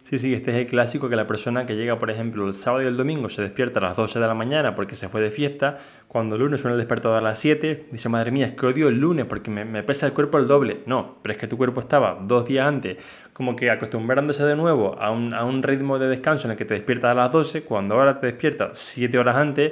Sí, 0.03 0.19
sí, 0.19 0.33
este 0.33 0.51
es 0.51 0.57
el 0.57 0.67
clásico 0.67 1.07
que 1.07 1.15
la 1.15 1.25
persona 1.25 1.65
que 1.65 1.77
llega, 1.77 1.97
por 1.97 2.11
ejemplo, 2.11 2.45
el 2.45 2.53
sábado 2.53 2.83
y 2.83 2.87
el 2.87 2.97
domingo 2.97 3.29
se 3.29 3.41
despierta 3.41 3.79
a 3.79 3.83
las 3.83 3.95
12 3.95 4.19
de 4.19 4.27
la 4.27 4.33
mañana 4.33 4.75
porque 4.75 4.95
se 4.95 5.07
fue 5.07 5.21
de 5.21 5.31
fiesta, 5.31 5.77
cuando 6.09 6.35
el 6.35 6.41
lunes 6.41 6.59
suena 6.59 6.73
el 6.73 6.79
despertador 6.79 7.17
a 7.17 7.21
las 7.21 7.39
7, 7.39 7.87
dice, 7.89 8.09
madre 8.09 8.29
mía, 8.29 8.47
es 8.47 8.51
que 8.51 8.65
odio 8.65 8.89
el 8.89 8.99
lunes 8.99 9.25
porque 9.25 9.49
me, 9.49 9.81
pesa 9.81 10.05
el 10.05 10.11
cuerpo 10.11 10.37
el 10.37 10.47
doble. 10.47 10.81
No, 10.87 11.19
pero 11.21 11.31
es 11.31 11.39
que 11.39 11.47
tu 11.47 11.55
cuerpo 11.55 11.79
estaba 11.79 12.19
dos 12.21 12.45
días 12.45 12.67
antes 12.67 12.97
como 13.31 13.55
que 13.55 13.71
acostumbrándose 13.71 14.43
de 14.43 14.57
nuevo 14.57 14.95
a 14.99 15.09
un, 15.09 15.33
a 15.33 15.45
un 15.45 15.63
ritmo 15.63 15.97
de 15.97 16.09
descanso 16.09 16.47
en 16.47 16.51
el 16.51 16.57
que 16.57 16.65
te 16.65 16.73
despiertas 16.73 17.11
a 17.11 17.13
las 17.13 17.31
12, 17.31 17.63
cuando 17.63 17.95
ahora 17.95 18.19
te 18.19 18.27
despiertas 18.27 18.77
7 18.77 19.17
horas 19.17 19.37
antes, 19.37 19.71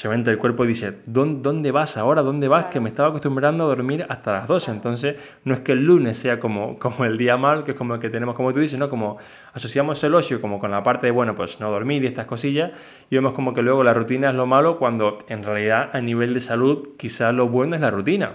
Obviamente 0.00 0.30
el 0.30 0.38
cuerpo 0.38 0.66
dice, 0.66 0.98
¿dónde 1.06 1.70
vas 1.70 1.96
ahora? 1.96 2.22
¿Dónde 2.22 2.48
vas? 2.48 2.66
Que 2.66 2.80
me 2.80 2.88
estaba 2.88 3.08
acostumbrando 3.10 3.64
a 3.64 3.66
dormir 3.68 4.04
hasta 4.08 4.32
las 4.32 4.48
12. 4.48 4.72
Entonces, 4.72 5.16
no 5.44 5.54
es 5.54 5.60
que 5.60 5.72
el 5.72 5.84
lunes 5.84 6.18
sea 6.18 6.40
como, 6.40 6.78
como 6.78 7.04
el 7.04 7.16
día 7.16 7.36
mal, 7.36 7.64
que 7.64 7.70
es 7.70 7.76
como 7.76 7.94
el 7.94 8.00
que 8.00 8.10
tenemos, 8.10 8.34
como 8.34 8.52
tú 8.52 8.58
dices, 8.58 8.78
¿no? 8.78 8.90
Como 8.90 9.18
asociamos 9.52 10.02
el 10.04 10.14
ocio 10.14 10.40
como 10.40 10.58
con 10.58 10.72
la 10.72 10.82
parte 10.82 11.06
de, 11.06 11.10
bueno, 11.12 11.34
pues 11.34 11.60
no 11.60 11.70
dormir 11.70 12.02
y 12.02 12.08
estas 12.08 12.26
cosillas, 12.26 12.72
y 13.08 13.14
vemos 13.14 13.32
como 13.32 13.54
que 13.54 13.62
luego 13.62 13.84
la 13.84 13.94
rutina 13.94 14.30
es 14.30 14.34
lo 14.34 14.46
malo, 14.46 14.78
cuando 14.78 15.18
en 15.28 15.44
realidad 15.44 15.90
a 15.92 16.00
nivel 16.00 16.34
de 16.34 16.40
salud 16.40 16.96
quizás 16.98 17.32
lo 17.32 17.48
bueno 17.48 17.76
es 17.76 17.80
la 17.80 17.90
rutina. 17.90 18.30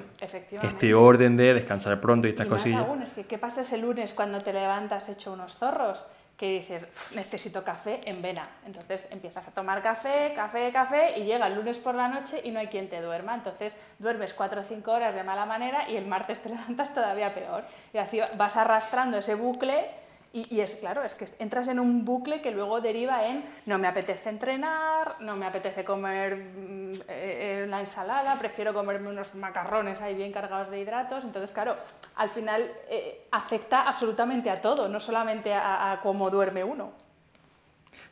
Este 0.64 0.94
orden 0.94 1.38
de 1.38 1.54
descansar 1.54 2.00
pronto 2.00 2.28
y 2.28 2.32
estas 2.32 2.48
y 2.48 2.50
cosillas. 2.50 2.86
Aún, 2.88 3.04
es 3.04 3.14
que, 3.14 3.26
¿qué 3.26 3.38
pasa 3.38 3.62
ese 3.62 3.78
lunes 3.78 4.14
cuando 4.14 4.40
te 4.40 4.54
levantas 4.54 5.10
hecho 5.10 5.34
unos 5.34 5.56
zorros? 5.58 6.08
Que 6.40 6.60
dices, 6.60 6.88
necesito 7.16 7.66
café 7.66 8.00
en 8.06 8.22
vena. 8.22 8.44
Entonces 8.66 9.10
empiezas 9.12 9.46
a 9.50 9.52
tomar 9.52 9.82
café, 9.82 10.32
café, 10.34 10.72
café 10.72 11.20
y 11.20 11.26
llega 11.26 11.48
el 11.48 11.56
lunes 11.56 11.78
por 11.80 11.96
la 11.96 12.08
noche 12.08 12.40
y 12.46 12.52
no 12.52 12.62
hay 12.62 12.68
quien 12.68 12.88
te 12.88 13.02
duerma. 13.02 13.36
Entonces 13.36 13.76
duermes 14.00 14.34
4 14.34 14.62
o 14.62 14.64
5 14.64 14.90
horas 14.90 15.14
de 15.14 15.24
mala 15.24 15.46
manera 15.46 15.90
y 15.90 15.98
el 15.98 16.08
martes 16.08 16.42
te 16.42 16.48
levantas 16.56 16.94
todavía 16.94 17.34
peor. 17.34 17.66
Y 17.94 17.98
así 17.98 18.22
vas 18.38 18.56
arrastrando 18.56 19.18
ese 19.18 19.36
bucle 19.36 19.86
y, 20.32 20.60
es 20.60 20.76
claro, 20.76 21.02
es 21.04 21.16
que 21.16 21.26
entras 21.40 21.68
en 21.70 21.80
un 21.80 22.06
bucle 22.06 22.40
que 22.40 22.52
luego 22.52 22.82
deriva 22.82 23.26
en 23.26 23.44
no 23.66 23.80
me 23.80 23.88
apetece 23.88 24.30
entrenar, 24.30 25.16
no 25.22 25.36
me 25.36 25.48
apetece 25.48 25.84
comer 25.84 26.36
mm, 26.36 26.92
eh, 27.08 27.66
la 27.68 27.80
ensalada, 27.80 28.38
prefiero 28.38 28.72
comerme 28.72 29.10
unos 29.10 29.34
macarrones 29.34 30.02
ahí 30.02 30.14
bien 30.14 30.32
cargados 30.32 30.70
de 30.70 30.82
hidratos. 30.82 31.24
Entonces, 31.24 31.50
claro, 31.50 31.76
al 32.16 32.30
final 32.30 32.70
eh, 32.92 33.26
afecta 33.32 33.82
absolutamente 33.82 34.52
a 34.52 34.58
todo, 34.58 34.88
no 34.88 35.00
solamente 35.00 35.52
a, 35.52 36.00
cómo 36.04 36.30
duerme 36.30 36.64
uno. 36.64 36.92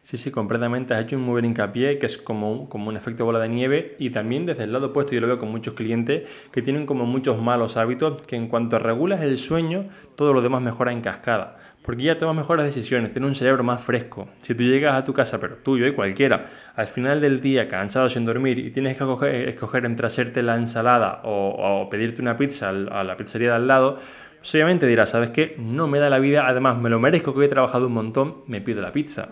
Sí, 0.01 0.17
sí, 0.17 0.31
completamente. 0.31 0.95
Has 0.95 1.03
hecho 1.03 1.17
un 1.17 1.21
muy 1.21 1.33
buen 1.33 1.45
hincapié, 1.45 2.00
que 2.00 2.07
es 2.07 2.17
como 2.17 2.67
como 2.67 2.89
un 2.89 2.97
efecto 2.97 3.25
bola 3.25 3.39
de 3.39 3.50
nieve. 3.50 3.95
Y 4.00 4.09
también 4.09 4.47
desde 4.47 4.63
el 4.63 4.71
lado 4.74 4.88
opuesto, 4.88 5.12
yo 5.12 5.21
lo 5.21 5.27
veo 5.27 5.38
con 5.38 5.51
muchos 5.51 5.75
clientes 5.75 6.27
que 6.51 6.63
tienen 6.63 6.88
como 6.88 7.05
muchos 7.05 7.39
malos 7.39 7.77
hábitos, 7.77 8.25
que 8.25 8.38
en 8.38 8.47
cuanto 8.47 8.79
regulas 8.79 9.21
el 9.21 9.38
sueño, 9.38 9.89
todo 10.15 10.33
lo 10.33 10.41
demás 10.41 10.62
mejora 10.62 10.93
en 10.93 11.01
cascada 11.01 11.59
porque 11.88 12.03
ya 12.03 12.20
tomas 12.20 12.36
mejores 12.36 12.65
decisiones, 12.65 13.13
tienes 13.13 13.29
un 13.29 13.34
cerebro 13.34 13.63
más 13.63 13.82
fresco. 13.82 14.27
Si 14.41 14.53
tú 14.53 14.65
llegas 14.65 14.96
a 14.96 15.06
tu 15.06 15.13
casa, 15.13 15.39
pero 15.39 15.56
tuyo 15.56 15.88
y 15.88 15.94
cualquiera, 15.94 16.48
al 16.75 16.88
final 16.88 17.22
del 17.22 17.39
día 17.39 17.70
cansado 17.70 18.10
sin 18.10 18.25
dormir 18.25 18.60
y 18.60 18.72
tienes 18.72 18.98
que 18.98 19.48
escoger, 19.48 19.86
entre 19.86 20.06
hacerte 20.06 20.44
la 20.44 20.58
ensalada 20.58 21.22
o, 21.24 21.88
pedirte 21.89 22.22
una 22.22 22.36
pizza 22.36 22.72
a 22.72 23.06
la 23.06 23.15
pizzería 23.15 23.51
de 23.51 23.56
al 23.56 23.67
lado, 23.67 24.00
pues 24.39 24.53
obviamente 24.56 24.86
dirás, 24.86 25.12
¿sabes 25.12 25.29
qué? 25.29 25.56
No 25.60 25.88
me 25.88 26.00
da 26.00 26.10
la 26.10 26.20
vida, 26.20 26.46
además 26.46 26.77
me 26.77 26.89
lo 26.89 27.00
merezco 27.00 27.34
que 27.34 27.46
he 27.46 27.48
trabajado 27.48 27.88
un 27.88 27.94
montón, 27.94 28.44
me 28.48 28.60
pido 28.60 28.82
la 28.82 28.91
pizza. 28.91 29.29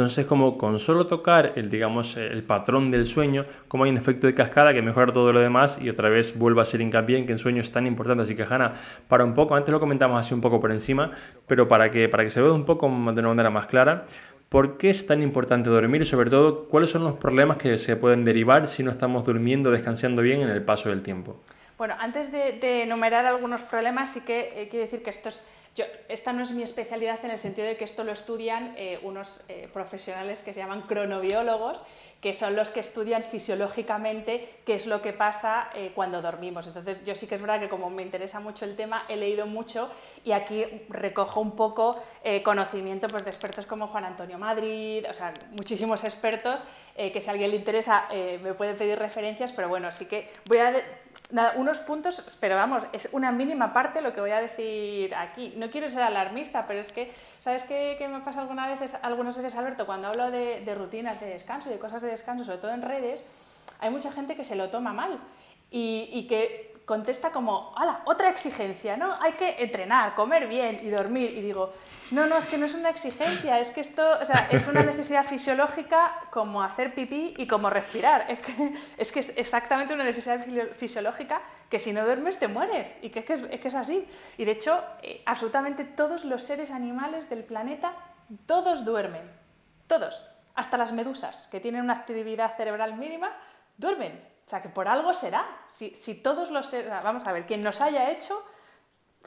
Entonces, 0.00 0.24
como 0.24 0.56
con 0.56 0.78
solo 0.78 1.06
tocar 1.06 1.52
el, 1.56 1.68
digamos, 1.68 2.16
el 2.16 2.42
patrón 2.42 2.90
del 2.90 3.06
sueño, 3.06 3.44
como 3.68 3.84
hay 3.84 3.90
un 3.90 3.98
efecto 3.98 4.26
de 4.26 4.32
cascada 4.32 4.72
que 4.72 4.80
mejora 4.80 5.12
todo 5.12 5.30
lo 5.30 5.40
demás 5.40 5.78
y 5.78 5.90
otra 5.90 6.08
vez 6.08 6.38
vuelvo 6.38 6.62
a 6.62 6.64
ser 6.64 6.80
hincapié 6.80 7.18
en 7.18 7.26
que 7.26 7.34
el 7.34 7.38
sueño 7.38 7.60
es 7.60 7.70
tan 7.70 7.86
importante. 7.86 8.22
Así 8.22 8.34
que, 8.34 8.44
Hanna, 8.44 8.72
para 9.08 9.26
un 9.26 9.34
poco, 9.34 9.54
antes 9.54 9.70
lo 9.70 9.78
comentamos 9.78 10.18
así 10.18 10.32
un 10.32 10.40
poco 10.40 10.58
por 10.58 10.72
encima, 10.72 11.12
pero 11.46 11.68
para 11.68 11.90
que, 11.90 12.08
para 12.08 12.24
que 12.24 12.30
se 12.30 12.40
vea 12.40 12.50
un 12.50 12.64
poco 12.64 12.88
de 12.88 13.20
una 13.20 13.28
manera 13.28 13.50
más 13.50 13.66
clara, 13.66 14.06
¿por 14.48 14.78
qué 14.78 14.88
es 14.88 15.06
tan 15.06 15.20
importante 15.20 15.68
dormir 15.68 16.00
y 16.00 16.06
sobre 16.06 16.30
todo 16.30 16.64
cuáles 16.64 16.88
son 16.88 17.04
los 17.04 17.12
problemas 17.12 17.58
que 17.58 17.76
se 17.76 17.94
pueden 17.96 18.24
derivar 18.24 18.68
si 18.68 18.82
no 18.82 18.90
estamos 18.90 19.26
durmiendo, 19.26 19.70
descansando 19.70 20.22
bien 20.22 20.40
en 20.40 20.48
el 20.48 20.62
paso 20.62 20.88
del 20.88 21.02
tiempo? 21.02 21.42
Bueno, 21.80 21.94
antes 21.98 22.30
de, 22.30 22.82
enumerar 22.82 23.24
algunos 23.24 23.62
problemas, 23.62 24.12
sí 24.12 24.20
que 24.20 24.52
eh, 24.54 24.68
quiero 24.68 24.84
decir 24.84 25.02
que 25.02 25.08
esto 25.08 25.30
es 25.30 25.46
Yo, 25.74 25.86
esta 26.10 26.30
no 26.30 26.42
es 26.42 26.50
mi 26.50 26.62
especialidad 26.62 27.24
en 27.24 27.30
el 27.30 27.38
sentido 27.38 27.66
de 27.66 27.78
que 27.78 27.84
esto 27.84 28.04
lo 28.04 28.12
estudian 28.12 28.74
eh, 28.76 29.00
unos 29.02 29.46
eh, 29.48 29.66
profesionales 29.72 30.42
que 30.42 30.52
se 30.52 30.60
llaman 30.60 30.82
cronobiólogos, 30.82 31.82
que 32.20 32.34
son 32.34 32.54
los 32.54 32.70
que 32.70 32.80
estudian 32.80 33.24
fisiológicamente 33.24 34.46
qué 34.66 34.74
es 34.74 34.86
lo 34.86 35.00
que 35.00 35.14
pasa 35.14 35.70
cuando 35.94 36.20
dormimos. 36.20 36.66
Entonces, 36.66 37.02
yo 37.06 37.14
sí 37.14 37.26
que 37.26 37.36
es 37.36 37.40
verdad 37.40 37.60
que 37.60 37.70
como 37.70 37.88
me 37.88 38.02
interesa 38.02 38.40
mucho 38.40 38.66
el 38.66 38.76
tema, 38.76 39.06
he 39.08 39.16
leído 39.16 39.46
mucho 39.46 39.90
y 40.24 40.32
aquí 40.32 40.64
recojo 40.88 41.40
un 41.40 41.52
poco 41.52 41.94
conocimiento 42.44 43.08
pues, 43.08 43.24
de 43.24 43.30
expertos 43.30 43.66
como 43.66 43.88
Juan 43.88 44.04
Antonio 44.04 44.38
Madrid, 44.38 45.04
o 45.08 45.14
sea, 45.14 45.32
muchísimos 45.52 46.04
expertos, 46.04 46.62
que 46.94 47.20
si 47.20 47.28
a 47.28 47.32
alguien 47.32 47.50
le 47.50 47.56
interesa 47.56 48.08
me 48.42 48.54
puede 48.54 48.74
pedir 48.74 48.98
referencias, 48.98 49.52
pero 49.52 49.68
bueno, 49.68 49.90
sí 49.90 50.06
que 50.06 50.28
voy 50.46 50.58
a 50.58 50.72
Nada, 51.30 51.54
unos 51.56 51.78
puntos, 51.78 52.36
pero 52.40 52.56
vamos, 52.56 52.84
es 52.92 53.10
una 53.12 53.30
mínima 53.30 53.72
parte 53.72 54.00
lo 54.00 54.12
que 54.12 54.20
voy 54.20 54.32
a 54.32 54.40
decir 54.40 55.14
aquí. 55.14 55.54
No 55.56 55.70
quiero 55.70 55.88
ser 55.88 56.02
alarmista, 56.02 56.66
pero 56.66 56.80
es 56.80 56.90
que, 56.90 57.12
¿sabes 57.38 57.62
qué, 57.64 57.96
me 58.10 58.20
pasa 58.20 58.40
algunas 58.40 58.68
veces, 58.68 58.98
algunas 59.02 59.36
veces, 59.36 59.54
Alberto? 59.54 59.86
Cuando 59.86 60.08
hablo 60.08 60.30
de, 60.32 60.74
rutinas 60.74 61.20
de 61.20 61.26
descanso 61.26 61.70
de 61.70 61.78
cosas 61.78 62.02
de 62.02 62.08
descanso, 62.08 62.44
sobre 62.44 62.58
todo 62.58 62.72
en 62.72 62.82
redes, 62.82 63.24
hay 63.78 63.90
mucha 63.90 64.10
gente 64.10 64.34
que 64.34 64.44
se 64.44 64.56
lo 64.56 64.70
toma 64.70 64.92
mal 64.92 65.20
y 65.70 66.26
que 66.28 66.69
contesta 66.90 67.30
como, 67.30 67.72
¡hala! 67.76 68.00
Otra 68.04 68.30
exigencia, 68.30 68.96
¿no? 68.96 69.14
Hay 69.22 69.30
que 69.34 69.62
entrenar, 69.62 70.16
comer 70.16 70.48
bien 70.48 70.76
y 70.82 70.90
dormir. 70.90 71.30
Y 71.36 71.40
digo, 71.40 71.72
no, 72.10 72.26
no, 72.26 72.36
es 72.36 72.46
que 72.46 72.58
no 72.58 72.66
es 72.66 72.74
una 72.74 72.90
exigencia, 72.90 73.60
es 73.60 73.70
que 73.70 73.80
esto 73.80 74.02
o 74.20 74.24
sea, 74.24 74.48
es 74.50 74.66
una 74.66 74.82
necesidad 74.82 75.24
fisiológica 75.24 76.12
como 76.32 76.64
hacer 76.64 76.92
pipí 76.92 77.34
y 77.36 77.46
como 77.46 77.70
respirar. 77.70 78.26
Es 78.28 78.40
que 78.40 78.72
es, 78.96 79.12
que 79.12 79.20
es 79.20 79.38
exactamente 79.38 79.94
una 79.94 80.02
necesidad 80.02 80.44
fisiológica 80.74 81.40
que 81.68 81.78
si 81.78 81.92
no 81.92 82.04
duermes 82.04 82.40
te 82.40 82.48
mueres. 82.48 82.92
Y 83.02 83.10
que 83.10 83.20
es 83.20 83.24
que 83.24 83.34
es, 83.34 83.44
que 83.44 83.68
es 83.68 83.74
así. 83.76 84.04
Y 84.36 84.44
de 84.44 84.50
hecho, 84.50 84.82
eh, 85.02 85.22
absolutamente 85.26 85.84
todos 85.84 86.24
los 86.24 86.42
seres 86.42 86.72
animales 86.72 87.30
del 87.30 87.44
planeta, 87.44 87.92
todos 88.46 88.84
duermen. 88.84 89.22
Todos. 89.86 90.28
Hasta 90.56 90.76
las 90.76 90.90
medusas, 90.90 91.46
que 91.52 91.60
tienen 91.60 91.82
una 91.82 91.92
actividad 91.92 92.56
cerebral 92.56 92.96
mínima, 92.96 93.30
duermen. 93.78 94.28
O 94.50 94.56
sea, 94.58 94.60
que 94.60 94.68
por 94.68 94.88
algo 94.88 95.14
será. 95.14 95.46
Si, 95.68 95.92
todos 96.24 96.50
los... 96.50 96.74
Vamos 97.04 97.24
a 97.24 97.32
ver, 97.32 97.46
quien 97.46 97.60
nos 97.60 97.80
haya 97.80 98.10
hecho, 98.10 98.34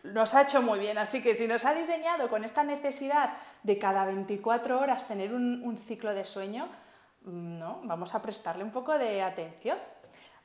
nos 0.03 0.35
ha 0.35 0.41
hecho 0.41 0.61
muy 0.61 0.79
bien. 0.79 0.97
Así 0.97 1.23
que 1.23 1.33
si 1.33 1.47
nos 1.47 1.63
ha 1.63 1.73
diseñado 1.73 2.29
con 2.29 2.43
esta 2.43 2.65
necesidad 2.65 3.31
de 3.63 3.79
cada 3.79 4.03
24 4.03 4.77
horas 4.77 5.07
tener 5.07 5.33
un, 5.33 5.77
ciclo 5.77 6.13
de 6.13 6.25
sueño, 6.25 6.67
mm, 7.21 7.57
no, 7.57 7.79
vamos 7.83 8.13
a 8.15 8.21
prestarle 8.21 8.65
un 8.65 8.71
poco 8.71 8.97
de 8.97 9.21
atención. 9.23 9.77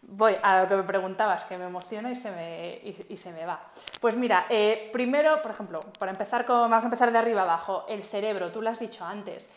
Voy 0.01 0.35
a 0.45 0.63
lo 0.63 0.69
que 0.69 0.77
me 0.77 0.85
preguntabas, 0.85 1.45
que 1.45 1.59
me 1.59 1.65
emociona 1.65 2.13
y 2.13 2.15
se 2.15 2.31
me, 2.31 2.81
y, 3.09 3.17
se 3.17 3.33
me 3.33 3.45
va. 3.47 3.61
Pues 4.01 4.17
mira, 4.17 4.47
eh, 4.49 4.91
primero, 4.93 5.43
por 5.43 5.51
ejemplo, 5.51 5.81
para 5.99 6.13
empezar 6.13 6.47
con, 6.47 6.71
vamos 6.71 6.85
a 6.85 6.87
empezar 6.87 7.11
de 7.11 7.19
arriba 7.19 7.43
abajo, 7.43 7.85
el 7.89 8.05
cerebro, 8.05 8.53
tú 8.53 8.63
lo 8.63 8.71
has 8.71 8.79
dicho 8.79 9.05
antes. 9.05 9.53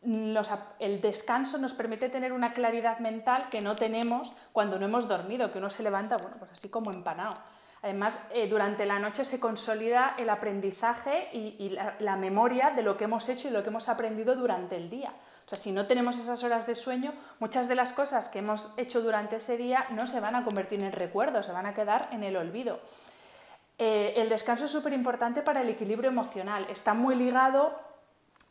El 0.00 1.00
descanso 1.00 1.58
nos 1.58 1.74
permite 1.74 2.08
tener 2.08 2.32
una 2.32 2.52
claridad 2.52 3.00
mental 3.00 3.48
que 3.50 3.60
no 3.60 3.74
tenemos 3.74 4.36
cuando 4.52 4.78
no 4.78 4.86
hemos 4.86 5.08
dormido, 5.08 5.50
que 5.50 5.58
uno 5.58 5.70
se 5.70 5.82
levanta, 5.82 6.16
bueno, 6.18 6.36
pues 6.38 6.52
así 6.52 6.68
como 6.68 6.92
empanado. 6.92 7.34
Además, 7.82 8.20
eh, 8.32 8.48
durante 8.48 8.86
la 8.86 8.98
noche 8.98 9.24
se 9.24 9.38
consolida 9.38 10.14
el 10.18 10.30
aprendizaje 10.30 11.28
y, 11.32 11.76
la, 12.00 12.16
memoria 12.16 12.70
de 12.70 12.82
lo 12.82 12.96
que 12.96 13.04
hemos 13.04 13.28
hecho 13.28 13.48
y 13.48 13.50
lo 13.52 13.62
que 13.62 13.68
hemos 13.68 13.88
aprendido 13.88 14.34
durante 14.34 14.76
el 14.76 14.90
día. 14.90 15.12
O 15.46 15.48
sea, 15.48 15.56
si 15.56 15.72
no 15.72 15.86
tenemos 15.86 16.18
esas 16.18 16.42
horas 16.42 16.66
de 16.66 16.74
sueño, 16.74 17.12
muchas 17.38 17.68
de 17.68 17.76
las 17.76 17.92
cosas 17.92 18.28
que 18.28 18.40
hemos 18.40 18.74
hecho 18.76 19.00
durante 19.00 19.36
ese 19.36 19.56
día 19.56 19.86
no 19.90 20.06
se 20.06 20.20
van 20.20 20.34
a 20.34 20.44
convertir 20.44 20.82
en 20.82 20.92
recuerdos, 20.92 21.46
se 21.46 21.52
van 21.52 21.66
a 21.66 21.74
quedar 21.74 22.08
en 22.10 22.24
el 22.24 22.36
olvido. 22.36 22.80
Eh, 23.78 24.14
el 24.16 24.28
descanso 24.28 24.64
es 24.64 24.72
súper 24.72 24.92
importante 24.92 25.42
para 25.42 25.60
el 25.60 25.68
equilibrio 25.68 26.10
emocional. 26.10 26.66
Está 26.68 26.94
muy 26.94 27.14
ligado 27.14 27.87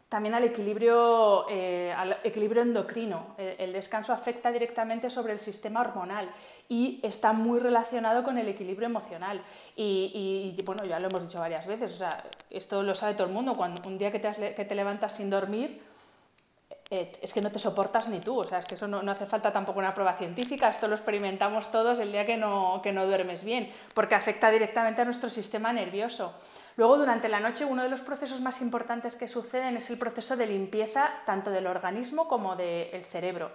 también 0.09 0.33
al 0.33 0.43
equilibrio, 0.45 1.45
eh, 1.49 1.93
equilibrio 2.23 2.61
endocrino. 2.61 3.35
El, 3.37 3.73
descanso 3.73 4.13
afecta 4.13 4.51
directamente 4.51 5.09
sobre 5.09 5.33
el 5.33 5.39
sistema 5.39 5.81
hormonal 5.81 6.29
y 6.69 6.99
está 7.03 7.33
muy 7.33 7.59
relacionado 7.59 8.23
con 8.23 8.37
el 8.37 8.47
equilibrio 8.47 8.87
emocional. 8.87 9.41
Y, 9.75 10.55
bueno, 10.65 10.83
ya 10.83 10.99
lo 10.99 11.07
hemos 11.07 11.23
dicho 11.23 11.39
varias 11.39 11.67
veces, 11.67 12.01
o 12.01 12.07
esto 12.49 12.83
lo 12.83 12.95
sabe 12.95 13.13
todo 13.13 13.27
el 13.27 13.33
mundo. 13.33 13.57
Cuando 13.57 13.81
un 13.87 13.97
día 13.97 14.11
que 14.11 14.19
te, 14.19 14.55
que 14.55 14.65
te 14.65 14.75
levantas 14.75 15.15
sin 15.15 15.29
dormir, 15.29 15.81
eh, 16.89 17.11
es 17.21 17.33
que 17.33 17.41
no 17.41 17.51
te 17.51 17.59
soportas 17.59 18.07
ni 18.07 18.21
tú, 18.21 18.39
o 18.39 18.47
sea, 18.47 18.59
es 18.59 18.65
que 18.65 18.75
eso 18.75 18.87
no, 18.87 18.99
hace 19.11 19.25
falta 19.25 19.51
tampoco 19.51 19.79
una 19.79 19.93
prueba 19.93 20.13
científica, 20.13 20.69
esto 20.69 20.87
lo 20.87 20.95
experimentamos 20.95 21.69
todos 21.69 21.99
el 21.99 22.13
día 22.13 22.25
que 22.25 22.37
no, 22.37 22.79
que 22.81 22.93
no 22.93 23.05
duermes 23.05 23.43
bien, 23.43 23.69
porque 23.93 24.15
afecta 24.15 24.49
directamente 24.51 25.01
a 25.01 25.05
nuestro 25.05 25.29
sistema 25.29 25.73
nervioso. 25.73 26.33
Luego, 26.77 26.97
durante 26.99 27.27
la 27.27 27.39
noche, 27.39 27.65
uno 27.65 27.81
de 27.81 27.89
los 27.89 28.01
procesos 28.01 28.39
más 28.39 28.61
importantes 28.61 29.15
que 29.15 29.27
suceden 29.27 29.75
es 29.75 29.89
el 29.89 29.97
proceso 29.97 30.37
de 30.37 30.45
limpieza 30.45 31.09
tanto 31.25 31.49
del 31.49 31.65
organismo 31.65 32.27
como 32.27 32.55
del 32.55 33.03
cerebro. 33.03 33.51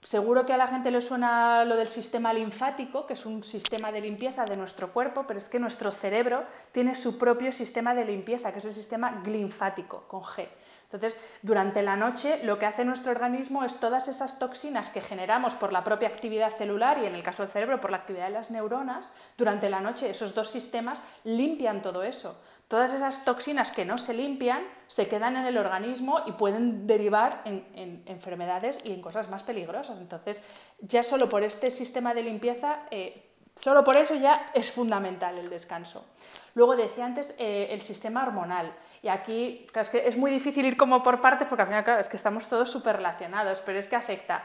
Seguro 0.00 0.46
que 0.46 0.52
a 0.52 0.56
la 0.56 0.68
gente 0.68 0.90
le 0.90 1.00
suena 1.00 1.64
lo 1.64 1.76
del 1.76 1.88
sistema 1.88 2.32
linfático, 2.32 3.06
que 3.06 3.14
es 3.14 3.26
un 3.26 3.42
sistema 3.42 3.92
de 3.92 4.00
limpieza 4.00 4.44
de 4.44 4.56
nuestro 4.56 4.92
cuerpo, 4.92 5.24
pero 5.26 5.38
es 5.38 5.48
que 5.48 5.60
nuestro 5.60 5.92
cerebro 5.92 6.44
tiene 6.72 6.94
su 6.94 7.18
propio 7.18 7.52
sistema 7.52 7.94
de 7.94 8.04
limpieza, 8.04 8.52
que 8.52 8.58
es 8.58 8.64
el 8.64 8.74
sistema 8.74 9.22
linfático, 9.24 10.08
con 10.08 10.22
G. 10.22 10.48
Entonces, 10.92 11.20
durante 11.40 11.82
la 11.82 11.96
noche 11.96 12.40
lo 12.44 12.58
que 12.58 12.66
hace 12.66 12.84
nuestro 12.84 13.12
organismo 13.12 13.64
es 13.64 13.80
todas 13.80 14.08
esas 14.08 14.38
toxinas 14.38 14.90
que 14.90 15.00
generamos 15.00 15.54
por 15.54 15.72
la 15.72 15.84
propia 15.84 16.08
actividad 16.08 16.50
celular 16.50 16.98
y 16.98 17.06
en 17.06 17.14
el 17.14 17.22
caso 17.22 17.44
del 17.44 17.52
cerebro 17.52 17.80
por 17.80 17.90
la 17.90 17.98
actividad 17.98 18.26
de 18.26 18.32
las 18.32 18.50
neuronas, 18.50 19.12
durante 19.38 19.70
la 19.70 19.80
noche 19.80 20.10
esos 20.10 20.34
dos 20.34 20.50
sistemas 20.50 21.02
limpian 21.24 21.80
todo 21.80 22.02
eso. 22.02 22.38
Todas 22.72 22.94
esas 22.94 23.26
toxinas 23.26 23.70
que 23.70 23.84
no 23.84 23.98
se 23.98 24.14
limpian 24.14 24.64
se 24.86 25.06
quedan 25.06 25.36
en 25.36 25.44
el 25.44 25.58
organismo 25.58 26.20
y 26.24 26.32
pueden 26.32 26.86
derivar 26.86 27.42
en, 27.44 28.02
enfermedades 28.06 28.78
y 28.82 28.92
en 28.92 29.02
cosas 29.02 29.28
más 29.28 29.42
peligrosas. 29.42 29.98
Entonces, 29.98 30.42
ya 30.80 31.02
solo 31.02 31.28
por 31.28 31.42
este 31.42 31.70
sistema 31.70 32.14
de 32.14 32.22
limpieza, 32.22 32.78
eh, 32.90 33.28
solo 33.54 33.84
por 33.84 33.98
eso 33.98 34.14
ya 34.14 34.46
es 34.54 34.72
fundamental 34.72 35.36
el 35.36 35.50
descanso. 35.50 36.06
Luego 36.54 36.74
decía 36.74 37.04
antes 37.04 37.34
eh, 37.38 37.68
el 37.72 37.82
sistema 37.82 38.22
hormonal. 38.22 38.74
Y 39.02 39.08
aquí 39.08 39.66
es, 39.74 39.90
que 39.90 40.08
es 40.08 40.16
muy 40.16 40.30
difícil 40.30 40.64
ir 40.64 40.78
como 40.78 41.02
por 41.02 41.20
partes 41.20 41.48
porque 41.48 41.60
al 41.60 41.68
final 41.68 41.84
claro, 41.84 42.00
es 42.00 42.08
que 42.08 42.16
estamos 42.16 42.48
todos 42.48 42.70
súper 42.70 42.96
relacionados, 42.96 43.60
pero 43.60 43.78
es 43.78 43.86
que 43.86 43.96
afecta 43.96 44.44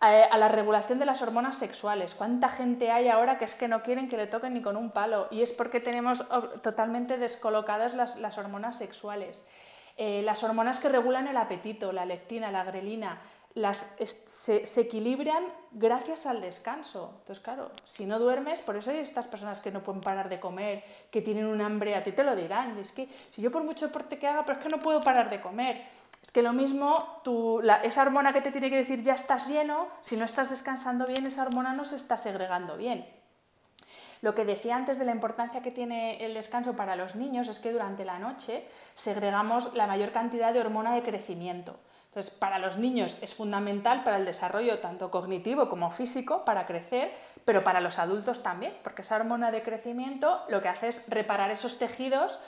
a, 0.00 0.38
la 0.38 0.48
regulación 0.48 0.98
de 0.98 1.06
las 1.06 1.22
hormonas 1.22 1.56
sexuales. 1.56 2.14
¿Cuánta 2.14 2.48
gente 2.48 2.90
hay 2.90 3.08
ahora 3.08 3.38
que 3.38 3.44
es 3.44 3.54
que 3.54 3.68
no 3.68 3.82
quieren 3.82 4.08
que 4.08 4.16
le 4.16 4.26
toquen 4.26 4.54
ni 4.54 4.62
con 4.62 4.76
un 4.76 4.90
palo? 4.90 5.28
Y 5.30 5.42
es 5.42 5.52
porque 5.52 5.80
tenemos 5.80 6.22
totalmente 6.62 7.18
descolocadas 7.18 7.94
las, 7.94 8.38
hormonas 8.38 8.78
sexuales. 8.78 9.44
Eh, 9.96 10.22
las 10.22 10.44
hormonas 10.44 10.78
que 10.78 10.88
regulan 10.88 11.26
el 11.26 11.36
apetito, 11.36 11.92
la 11.92 12.04
lectina, 12.04 12.52
la 12.52 12.62
grelina, 12.62 13.20
las, 13.54 13.96
se, 14.04 14.80
equilibran 14.80 15.44
gracias 15.72 16.26
al 16.26 16.40
descanso. 16.40 17.14
Entonces, 17.20 17.42
claro, 17.42 17.72
si 17.84 18.06
no 18.06 18.20
duermes, 18.20 18.60
por 18.60 18.76
eso 18.76 18.92
hay 18.92 18.98
estas 18.98 19.26
personas 19.26 19.60
que 19.60 19.72
no 19.72 19.82
pueden 19.82 20.00
parar 20.00 20.28
de 20.28 20.38
comer, 20.38 20.84
que 21.10 21.22
tienen 21.22 21.46
un 21.46 21.60
hambre, 21.60 21.96
a 21.96 22.04
ti 22.04 22.12
te 22.12 22.22
lo 22.22 22.36
dirán. 22.36 22.78
Es 22.78 22.92
que 22.92 23.08
si 23.34 23.42
yo 23.42 23.50
por 23.50 23.64
mucho 23.64 23.86
deporte 23.86 24.16
que 24.16 24.28
haga, 24.28 24.44
pero 24.44 24.58
es 24.58 24.64
que 24.64 24.70
no 24.70 24.78
puedo 24.78 25.00
parar 25.00 25.28
de 25.28 25.40
comer. 25.40 25.97
Es 26.22 26.32
que 26.32 26.42
lo 26.42 26.52
mismo, 26.52 27.22
esa 27.82 28.02
hormona 28.02 28.32
que 28.32 28.40
te 28.40 28.50
tiene 28.52 28.70
que 28.70 28.76
decir 28.76 29.02
ya 29.02 29.14
estás 29.14 29.48
lleno, 29.48 29.88
si 30.00 30.16
no 30.16 30.24
estás 30.24 30.50
descansando 30.50 31.06
bien, 31.06 31.26
esa 31.26 31.42
hormona 31.42 31.72
no 31.72 31.84
se 31.84 31.96
está 31.96 32.18
segregando 32.18 32.76
bien. 32.76 33.06
Lo 34.20 34.34
que 34.34 34.44
decía 34.44 34.76
antes 34.76 34.98
de 34.98 35.04
la 35.04 35.12
importancia 35.12 35.62
que 35.62 35.70
tiene 35.70 36.24
el 36.24 36.34
descanso 36.34 36.74
para 36.74 36.96
los 36.96 37.14
niños 37.14 37.48
es 37.48 37.60
que 37.60 37.72
durante 37.72 38.04
la 38.04 38.18
noche 38.18 38.66
segregamos 38.94 39.74
la 39.74 39.86
mayor 39.86 40.10
cantidad 40.10 40.52
de 40.52 40.60
hormona 40.60 40.94
de 40.94 41.02
crecimiento. 41.02 41.78
Entonces, 42.06 42.34
para 42.34 42.58
los 42.58 42.78
niños 42.78 43.18
es 43.22 43.34
fundamental 43.34 44.02
para 44.02 44.16
el 44.16 44.24
desarrollo 44.24 44.80
tanto 44.80 45.10
cognitivo 45.10 45.68
como 45.68 45.90
físico, 45.90 46.44
para 46.44 46.66
crecer, 46.66 47.12
pero 47.44 47.62
para 47.62 47.80
los 47.80 47.98
adultos 47.98 48.42
también, 48.42 48.76
porque 48.82 49.02
esa 49.02 49.16
hormona 49.16 49.50
de 49.50 49.62
crecimiento 49.62 50.42
lo 50.48 50.60
que 50.60 50.68
hace 50.68 50.88
es 50.88 51.04
reparar 51.08 51.50
esos 51.50 51.78
tejidos 51.78 52.40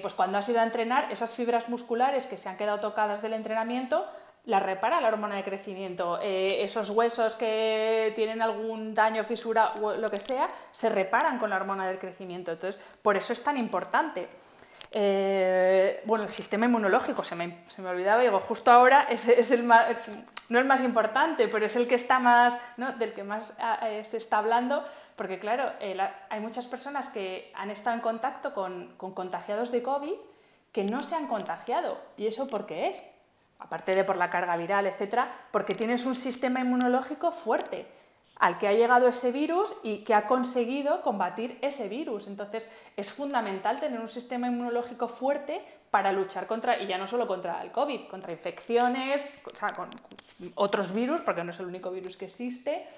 pues, 0.00 0.14
cuando 0.14 0.38
has 0.38 0.48
ido 0.48 0.60
a 0.60 0.64
entrenar, 0.64 1.12
esas 1.12 1.34
fibras 1.34 1.68
musculares 1.68 2.26
que 2.26 2.36
se 2.36 2.48
han 2.48 2.56
quedado 2.56 2.80
tocadas 2.80 3.22
del 3.22 3.34
entrenamiento, 3.34 4.06
las 4.46 4.62
repara 4.62 5.00
la 5.00 5.08
hormona 5.08 5.36
de 5.36 5.44
crecimiento. 5.44 6.18
Eh, 6.22 6.62
esos 6.62 6.90
huesos 6.90 7.36
que 7.36 8.12
tienen 8.14 8.42
algún 8.42 8.94
daño, 8.94 9.24
fisura 9.24 9.72
o 9.80 9.94
lo 9.94 10.10
que 10.10 10.20
sea, 10.20 10.48
se 10.70 10.88
reparan 10.88 11.38
con 11.38 11.50
la 11.50 11.56
hormona 11.56 11.86
del 11.86 11.98
crecimiento. 11.98 12.52
Entonces, 12.52 12.82
por 13.02 13.16
eso 13.16 13.32
es 13.32 13.42
tan 13.42 13.56
importante. 13.56 14.28
Eh, 14.90 16.02
bueno, 16.04 16.24
el 16.24 16.30
sistema 16.30 16.66
inmunológico, 16.66 17.24
se 17.24 17.34
me, 17.34 17.64
se 17.68 17.82
me 17.82 17.88
olvidaba, 17.88 18.22
digo, 18.22 18.38
justo 18.38 18.70
ahora 18.70 19.06
es, 19.10 19.26
es 19.28 19.50
el 19.50 19.64
más, 19.64 19.86
no 20.48 20.58
el 20.58 20.64
más 20.64 20.82
importante, 20.82 21.48
pero 21.48 21.66
es 21.66 21.76
el 21.76 21.88
que 21.88 21.94
está 21.94 22.18
más, 22.18 22.58
¿no? 22.76 22.92
del 22.92 23.14
que 23.14 23.24
más 23.24 23.54
ah, 23.58 23.78
eh, 23.88 24.04
se 24.04 24.16
está 24.16 24.38
hablando, 24.38 24.84
porque 25.16 25.38
claro, 25.38 25.72
eh, 25.80 25.96
hay 26.28 26.40
muchas 26.40 26.66
personas 26.66 27.08
que 27.08 27.52
han 27.54 27.70
estado 27.70 27.96
en 27.96 28.02
contacto 28.02 28.52
con, 28.54 28.94
con, 28.96 29.12
contagiados 29.14 29.70
de 29.72 29.82
COVID 29.82 30.14
que 30.72 30.84
no 30.84 31.00
se 31.00 31.14
han 31.14 31.28
contagiado. 31.28 31.98
¿Y 32.16 32.26
eso 32.26 32.48
por 32.48 32.66
qué 32.66 32.88
es? 32.88 33.08
Aparte 33.58 33.94
de 33.94 34.04
por 34.04 34.16
la 34.16 34.30
carga 34.30 34.56
viral, 34.56 34.86
etcétera, 34.86 35.32
porque 35.50 35.74
tienes 35.74 36.04
un 36.04 36.14
sistema 36.14 36.60
inmunológico 36.60 37.30
fuerte. 37.30 37.86
Al 38.40 38.58
que 38.58 38.68
ha 38.68 38.72
llegado 38.72 39.06
ese 39.06 39.30
virus 39.32 39.72
y 39.82 39.98
que 39.98 40.14
ha 40.14 40.26
conseguido 40.26 41.02
combatir 41.02 41.58
ese 41.62 41.88
virus. 41.88 42.26
Entonces 42.26 42.70
es 42.96 43.10
fundamental 43.10 43.78
tener 43.78 44.00
un 44.00 44.08
sistema 44.08 44.48
inmunológico 44.48 45.08
fuerte 45.08 45.64
para 45.90 46.10
luchar 46.12 46.46
contra, 46.46 46.80
y 46.82 46.86
ya 46.86 46.98
no 46.98 47.06
solo 47.06 47.26
contra 47.26 47.62
el 47.62 47.70
COVID, 47.70 48.08
contra 48.08 48.32
infecciones, 48.32 49.40
o 49.46 49.54
sea, 49.54 49.68
con 49.68 49.88
otros 50.56 50.92
virus, 50.92 51.20
porque 51.20 51.44
no 51.44 51.50
es 51.50 51.60
el 51.60 51.66
único 51.66 51.90
virus 51.92 52.16
que 52.16 52.24
existe. 52.24 52.88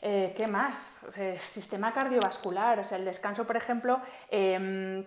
Eh, 0.00 0.32
¿Qué 0.36 0.46
más? 0.46 0.98
Eh, 1.16 1.38
sistema 1.40 1.92
cardiovascular, 1.92 2.78
o 2.78 2.84
sea, 2.84 2.98
el 2.98 3.04
descanso, 3.04 3.46
por 3.46 3.56
ejemplo, 3.56 4.00
em, 4.30 5.04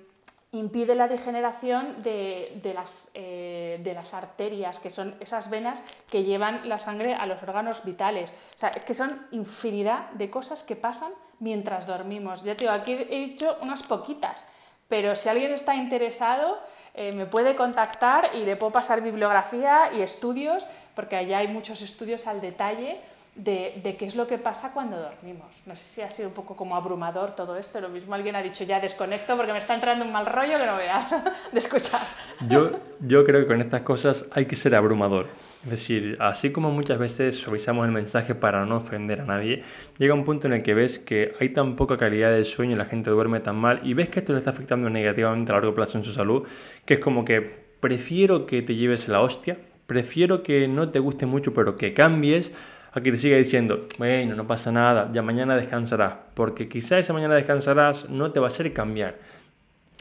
impide 0.58 0.96
la 0.96 1.08
degeneración 1.08 2.02
de, 2.02 2.72
las, 2.74 3.12
eh, 3.14 3.80
de, 3.84 3.94
las, 3.94 4.14
arterias, 4.14 4.80
que 4.80 4.90
son 4.90 5.16
esas 5.20 5.50
venas 5.50 5.82
que 6.10 6.24
llevan 6.24 6.68
la 6.68 6.80
sangre 6.80 7.14
a 7.14 7.26
los 7.26 7.42
órganos 7.44 7.84
vitales. 7.84 8.32
O 8.56 8.60
sea, 8.60 8.70
es 8.70 8.84
que 8.84 8.94
son 8.94 9.28
infinidad 9.32 10.10
de 10.12 10.30
cosas 10.30 10.64
que 10.64 10.76
pasan 10.76 11.12
mientras 11.40 11.88
dormimos. 11.88 12.44
Ya 12.44 12.56
te 12.56 12.66
digo, 12.66 12.72
aquí 12.72 12.94
he 12.94 13.20
dicho 13.20 13.58
unas 13.62 13.84
poquitas, 13.84 14.46
pero 14.88 15.16
si 15.16 15.30
alguien 15.30 15.52
está 15.52 15.76
interesado, 15.76 16.60
eh, 16.94 17.12
me 17.12 17.26
puede 17.26 17.56
contactar 17.56 18.32
y 18.34 18.46
le 18.46 18.56
puedo 18.56 18.72
pasar 18.72 19.02
bibliografía 19.02 19.94
y 19.94 20.02
estudios, 20.02 20.68
porque 20.96 21.16
allá 21.16 21.40
hay 21.40 21.48
muchos 21.48 21.82
estudios 21.82 22.28
al 22.28 22.42
detalle 22.42 23.00
de, 23.38 23.96
qué 23.98 24.06
es 24.06 24.16
lo 24.16 24.28
que 24.28 24.38
pasa 24.38 24.72
cuando 24.74 24.98
dormimos. 24.98 25.62
No 25.66 25.76
sé 25.76 25.84
si 25.84 26.02
ha 26.02 26.10
sido 26.10 26.30
un 26.30 26.34
poco 26.34 26.56
como 26.56 26.76
abrumador 26.76 27.36
todo 27.36 27.56
esto. 27.58 27.80
Lo 27.80 27.90
mismo 27.90 28.16
alguien 28.16 28.36
ha 28.36 28.42
dicho 28.42 28.64
ya 28.64 28.80
desconecto 28.80 29.38
porque 29.38 29.52
me 29.52 29.60
está 29.60 29.76
entrando 29.76 30.04
un 30.04 30.12
mal 30.12 30.26
rollo 30.26 30.58
que 30.58 30.66
no 30.66 30.76
vea 30.76 31.08
de 31.52 31.60
escuchar. 31.60 32.02
Yo, 32.50 32.72
yo 33.00 33.24
creo 33.24 33.42
que 33.42 33.48
con 33.48 33.62
estas 33.62 33.82
cosas 33.82 34.26
hay 34.32 34.48
que 34.48 34.56
ser 34.56 34.76
abrumador. 34.76 35.28
Es 35.64 35.70
decir, 35.70 36.18
así 36.20 36.52
como 36.52 36.72
muchas 36.72 36.98
veces 36.98 37.38
suavizamos 37.38 37.86
el 37.86 37.92
mensaje 37.92 38.34
para 38.34 38.66
no 38.66 38.78
ofender 38.78 39.22
a 39.22 39.26
nadie, 39.26 39.64
llega 39.98 40.14
un 40.14 40.26
punto 40.26 40.48
en 40.48 40.54
el 40.54 40.64
que 40.64 40.74
ves 40.74 40.98
que 40.98 41.36
hay 41.40 41.50
tan 41.50 41.76
poca 41.76 41.98
calidad 41.98 42.32
del 42.32 42.46
sueño 42.46 42.74
y 42.74 42.78
la 42.78 42.86
gente 42.86 43.12
duerme 43.12 43.40
tan 43.40 43.56
mal 43.56 43.82
y 43.84 43.94
ves 43.94 44.10
que 44.10 44.20
esto 44.20 44.34
le 44.34 44.40
está 44.40 44.52
afectando 44.52 44.90
negativamente 44.90 45.52
a 45.52 45.56
largo 45.56 45.76
plazo 45.76 45.98
en 45.98 46.04
su 46.04 46.12
salud, 46.12 46.48
que 46.86 46.96
es 46.96 47.00
como 47.00 47.24
que 47.24 47.42
prefiero 47.80 48.46
que 48.48 48.62
te 48.64 48.76
lleves 48.76 49.08
la 49.08 49.22
hostia, 49.22 49.58
prefiero 49.86 50.42
que 50.42 50.68
no 50.68 50.90
te 50.90 51.00
guste 51.00 51.26
mucho 51.26 51.54
pero 51.54 51.76
que 51.76 51.94
cambies 51.94 52.54
Aquí 52.94 53.12
te 53.12 53.18
sigue 53.18 53.38
diciendo, 53.38 53.82
bueno, 53.98 54.36
no 54.36 54.48
pasa 54.48 54.72
nada, 54.72 55.10
ya 55.12 55.22
mañana 55.22 55.56
descansarás, 55.56 56.14
porque 56.34 56.68
quizá 56.68 56.98
esa 56.98 57.14
mañana 57.14 57.36
descansarás 57.36 58.10
no 58.10 58.32
te 58.32 58.40
va 58.40 58.48
a 58.48 58.50
hacer 58.50 58.74
cambiar. 58.74 59.20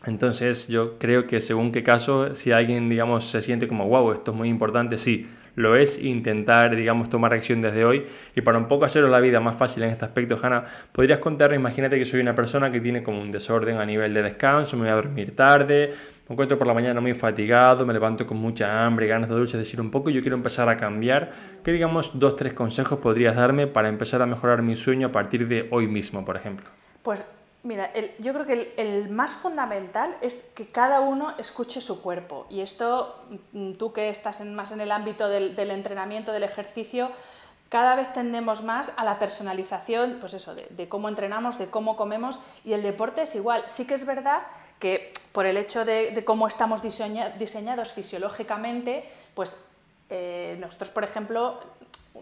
Entonces 0.07 0.69
yo 0.69 0.99
creo 0.99 1.27
que 1.27 1.41
según 1.41 1.73
qué 1.73 1.83
caso, 1.83 2.35
si 2.35 2.53
alguien, 2.53 2.89
digamos, 2.89 3.25
se 3.25 3.41
siente 3.41 3.67
como, 3.67 3.89
wow, 3.89 4.13
esto 4.13 4.31
es 4.31 4.37
muy 4.37 4.49
importante, 4.49 4.99
sí, 4.99 5.29
lo 5.57 5.75
es 5.75 5.99
intentar, 5.99 6.77
digamos, 6.77 7.11
tomar 7.11 7.35
acción 7.35 7.61
desde 7.61 7.85
hoy. 7.85 8.07
Y 8.37 8.43
para 8.43 8.59
un 8.59 8.69
poco 8.69 8.85
hacerlo 8.85 9.09
la 9.09 9.21
vida 9.21 9.41
más 9.41 9.57
fácil 9.57 9.83
en 9.83 9.91
este 9.91 10.05
aspecto, 10.05 10.39
Hanna, 10.41 10.65
podrías 10.93 11.19
contarme, 11.19 11.57
imagínate 11.57 11.99
que 11.99 12.05
soy 12.05 12.21
una 12.21 12.35
persona 12.35 12.71
que 12.71 12.81
tiene 12.81 13.03
como 13.03 13.21
un 13.21 13.33
desorden 13.33 13.79
a 13.79 13.85
nivel 13.85 14.15
de 14.15 14.23
descanso, 14.23 14.77
me 14.77 14.83
voy 14.83 14.93
a 14.93 14.95
dormir 14.95 15.35
tarde, 15.35 15.93
me 16.29 16.35
encuentro 16.35 16.59
por 16.59 16.67
la 16.67 16.75
mañana 16.75 17.01
muy 17.01 17.15
fatigado, 17.15 17.87
me 17.87 17.93
levanto 17.93 18.27
con 18.27 18.37
mucha 18.37 18.85
hambre, 18.85 19.07
ganas 19.07 19.29
de 19.29 19.35
dulce, 19.35 19.57
decir, 19.57 19.81
un 19.81 19.91
poco 19.91 20.11
yo 20.11 20.21
quiero 20.21 20.37
empezar 20.37 20.69
a 20.69 20.77
cambiar. 20.77 21.33
¿Qué, 21.65 21.73
digamos, 21.73 22.19
dos, 22.19 22.37
tres 22.37 22.53
consejos 22.53 22.99
podrías 22.99 23.35
darme 23.35 23.67
para 23.67 23.89
empezar 23.89 24.23
a 24.23 24.27
mejorar 24.27 24.63
mi 24.63 24.77
sueño 24.77 25.09
a 25.09 25.13
partir 25.13 25.49
de 25.49 25.69
hoy 25.71 25.87
mismo, 25.89 26.25
por 26.25 26.37
ejemplo? 26.37 26.67
Pues 27.03 27.25
Mira, 27.67 27.91
yo 28.21 28.33
creo 28.33 28.47
que 28.47 28.75
el, 28.77 29.09
más 29.11 29.33
fundamental 29.33 30.17
es 30.21 30.53
que 30.55 30.69
cada 30.69 31.01
uno 31.01 31.35
escuche 31.37 31.81
su 31.81 32.01
cuerpo. 32.01 32.47
Y 32.49 32.61
esto, 32.61 33.25
mm, 33.53 33.73
tú 33.73 33.93
que 33.93 34.09
estás 34.09 34.41
más 34.43 34.71
en 34.71 34.81
el 34.81 34.93
ámbito 34.93 35.29
del, 35.29 35.59
entrenamiento, 35.73 36.31
del 36.31 36.45
ejercicio, 36.45 37.11
cada 37.69 37.97
vez 37.97 38.13
tendemos 38.13 38.63
más 38.63 38.93
a 38.97 39.05
la 39.05 39.19
personalización, 39.19 40.19
pues 40.21 40.35
eso, 40.35 40.55
de, 40.55 40.89
cómo 40.89 41.09
entrenamos, 41.09 41.59
de 41.59 41.67
cómo 41.67 41.97
comemos, 41.97 42.39
y 42.65 42.73
el 42.73 42.85
deporte 42.85 43.23
es 43.23 43.35
igual. 43.35 43.65
Sí 43.67 43.85
que 43.85 43.95
es 43.95 44.07
verdad 44.07 44.43
que 44.79 45.13
por 45.33 45.45
el 45.45 45.57
hecho 45.57 45.85
de, 45.85 46.23
cómo 46.25 46.47
estamos 46.47 46.83
diseñados 46.83 47.93
fisiológicamente, 47.93 49.11
pues 49.35 49.69
eh, 50.09 50.57
nosotros, 50.61 50.93
por 50.93 51.03
ejemplo, 51.03 51.59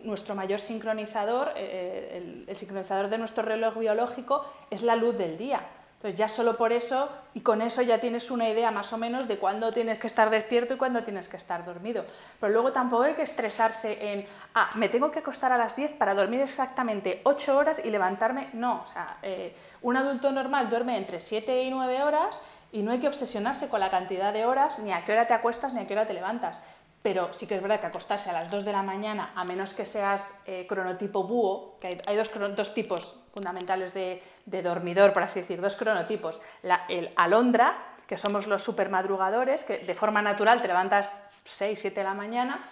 nuestro 0.02 0.34
mayor 0.34 0.60
sincronizador, 0.60 1.52
eh, 1.56 2.10
eh, 2.12 2.44
el, 2.46 2.56
sincronizador 2.56 3.08
de 3.08 3.18
nuestro 3.18 3.44
reloj 3.44 3.78
biológico, 3.78 4.44
es 4.70 4.82
la 4.82 4.96
luz 4.96 5.16
del 5.16 5.38
día. 5.38 5.60
Entonces 6.04 6.18
ya 6.18 6.28
solo 6.28 6.54
por 6.54 6.70
eso 6.70 7.08
y 7.32 7.40
con 7.40 7.62
eso 7.62 7.80
ya 7.80 7.98
tienes 7.98 8.30
una 8.30 8.46
idea 8.46 8.70
más 8.70 8.92
o 8.92 8.98
menos 8.98 9.26
de 9.26 9.38
cuándo 9.38 9.72
tienes 9.72 9.98
que 9.98 10.06
estar 10.06 10.28
despierto 10.28 10.74
y 10.74 10.76
cuándo 10.76 11.02
tienes 11.02 11.28
que 11.28 11.38
estar 11.38 11.64
dormido. 11.64 12.04
Pero 12.38 12.52
luego 12.52 12.72
tampoco 12.72 13.04
hay 13.04 13.14
que 13.14 13.22
estresarse 13.22 14.12
en, 14.12 14.26
ah, 14.54 14.68
me 14.76 14.90
tengo 14.90 15.10
que 15.10 15.20
acostar 15.20 15.50
a 15.52 15.56
las 15.56 15.76
10 15.76 15.92
para 15.92 16.14
dormir 16.14 16.40
exactamente 16.40 17.22
8 17.24 17.56
horas 17.56 17.80
y 17.82 17.90
levantarme. 17.90 18.50
No, 18.52 18.82
o 18.82 18.86
sea, 18.86 19.14
eh, 19.22 19.56
un 19.80 19.96
adulto 19.96 20.30
normal 20.30 20.68
duerme 20.68 20.98
entre 20.98 21.20
7 21.20 21.62
y 21.62 21.70
9 21.70 22.02
horas 22.02 22.42
y 22.70 22.82
no 22.82 22.90
hay 22.90 23.00
que 23.00 23.08
obsesionarse 23.08 23.70
con 23.70 23.80
la 23.80 23.90
cantidad 23.90 24.30
de 24.34 24.44
horas, 24.44 24.80
ni 24.80 24.92
a 24.92 25.06
qué 25.06 25.12
hora 25.12 25.26
te 25.26 25.32
acuestas, 25.32 25.72
ni 25.72 25.80
a 25.80 25.86
qué 25.86 25.94
hora 25.94 26.06
te 26.06 26.12
levantas 26.12 26.60
pero 27.04 27.34
sí 27.34 27.46
que 27.46 27.56
es 27.56 27.60
verdad 27.60 27.78
que 27.80 27.86
acostarse 27.86 28.30
a 28.30 28.32
las 28.32 28.50
2 28.50 28.64
de 28.64 28.72
la 28.72 28.82
mañana, 28.82 29.32
a 29.36 29.44
menos 29.44 29.74
que 29.74 29.84
seas 29.84 30.40
eh, 30.46 30.64
cronotipo 30.66 31.24
búho, 31.24 31.76
que 31.78 32.00
hay, 32.06 32.16
dos, 32.16 32.30
dos, 32.56 32.72
tipos 32.72 33.20
fundamentales 33.30 33.92
de, 33.92 34.22
dormidor, 34.62 35.12
por 35.12 35.22
así 35.22 35.40
decir, 35.40 35.60
dos 35.60 35.76
cronotipos. 35.76 36.40
el 36.88 37.10
alondra, 37.16 37.76
que 38.06 38.16
somos 38.16 38.46
los 38.46 38.62
supermadrugadores, 38.62 39.64
que 39.64 39.80
de 39.80 39.94
forma 39.94 40.22
natural 40.22 40.62
te 40.62 40.68
levantas 40.68 41.20
6, 41.44 41.78
7 41.78 42.00
de 42.00 42.04
la 42.04 42.14
mañana, 42.14 42.64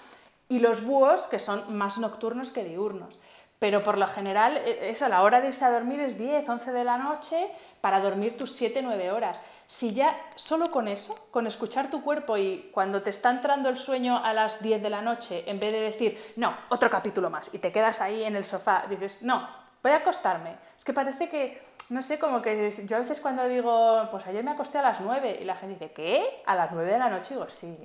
y 0.49 0.61
los 0.61 0.83
búhos, 0.83 1.29
que 1.29 1.38
son 1.38 1.77
más 1.77 1.99
nocturnos 1.99 2.53
que 2.53 2.64
diurnos. 2.64 3.18
Pero 3.62 3.85
por 3.85 3.96
lo 3.96 4.09
general, 4.09 4.57
e, 4.57 4.90
eso, 4.90 5.07
la 5.07 5.22
hora 5.22 5.40
de 5.40 5.46
irse 5.46 5.64
a 5.64 5.70
dormir 5.70 6.01
es 6.01 6.18
10, 6.18 6.48
11 6.48 6.72
de 6.72 6.83
la 6.83 6.98
noche 6.98 7.48
para 7.81 8.01
dormir 8.01 8.37
tus 8.37 8.51
7, 8.57 8.83
9 8.83 9.12
horas. 9.12 9.40
Si 9.68 9.94
ya 9.94 10.18
solo 10.35 10.72
con 10.72 10.88
eso, 10.88 11.14
con 11.31 11.46
escuchar 11.46 11.88
tu 11.88 12.03
cuerpo 12.03 12.37
y 12.37 12.70
cuando 12.75 13.03
te 13.05 13.11
está 13.11 13.31
entrando 13.31 13.68
el 13.68 13.77
sueño 13.77 14.18
a 14.18 14.33
las 14.33 14.62
10 14.62 14.83
de 14.83 14.90
la 14.90 15.01
noche, 15.01 15.44
en 15.46 15.61
vez 15.61 15.70
de 15.70 15.79
decir, 15.79 16.33
no, 16.35 16.57
otro 16.70 16.90
capítulo 16.90 17.31
más, 17.31 17.55
y 17.55 17.59
te 17.59 17.70
quedas 17.70 18.01
ahí 18.01 18.25
en 18.25 18.35
el 18.35 18.42
sofá, 18.42 18.83
dices, 18.90 19.22
no, 19.22 19.48
voy 19.81 19.92
a 19.92 19.98
acostarme. 19.98 20.57
Es 20.77 20.85
que 20.85 20.92
parece 20.92 21.29
que, 21.29 21.62
no 21.90 22.03
sé, 22.03 22.18
como 22.18 22.42
que 22.42 22.68
yo 22.85 22.96
a 22.96 22.98
veces 22.98 23.20
cuando 23.20 23.46
digo, 23.46 24.09
pues 24.11 24.27
ayer 24.27 24.42
me 24.42 24.51
acosté 24.51 24.79
a 24.79 24.83
las 24.83 25.01
9 25.01 25.38
y 25.40 25.44
la 25.44 25.55
gente 25.55 25.75
dice, 25.75 25.92
¿qué? 25.94 26.42
¿A 26.46 26.57
las 26.57 26.72
9 26.72 26.90
de 26.90 26.98
la 26.98 27.09
noche? 27.09 27.35
digo, 27.35 27.48
sí. 27.48 27.79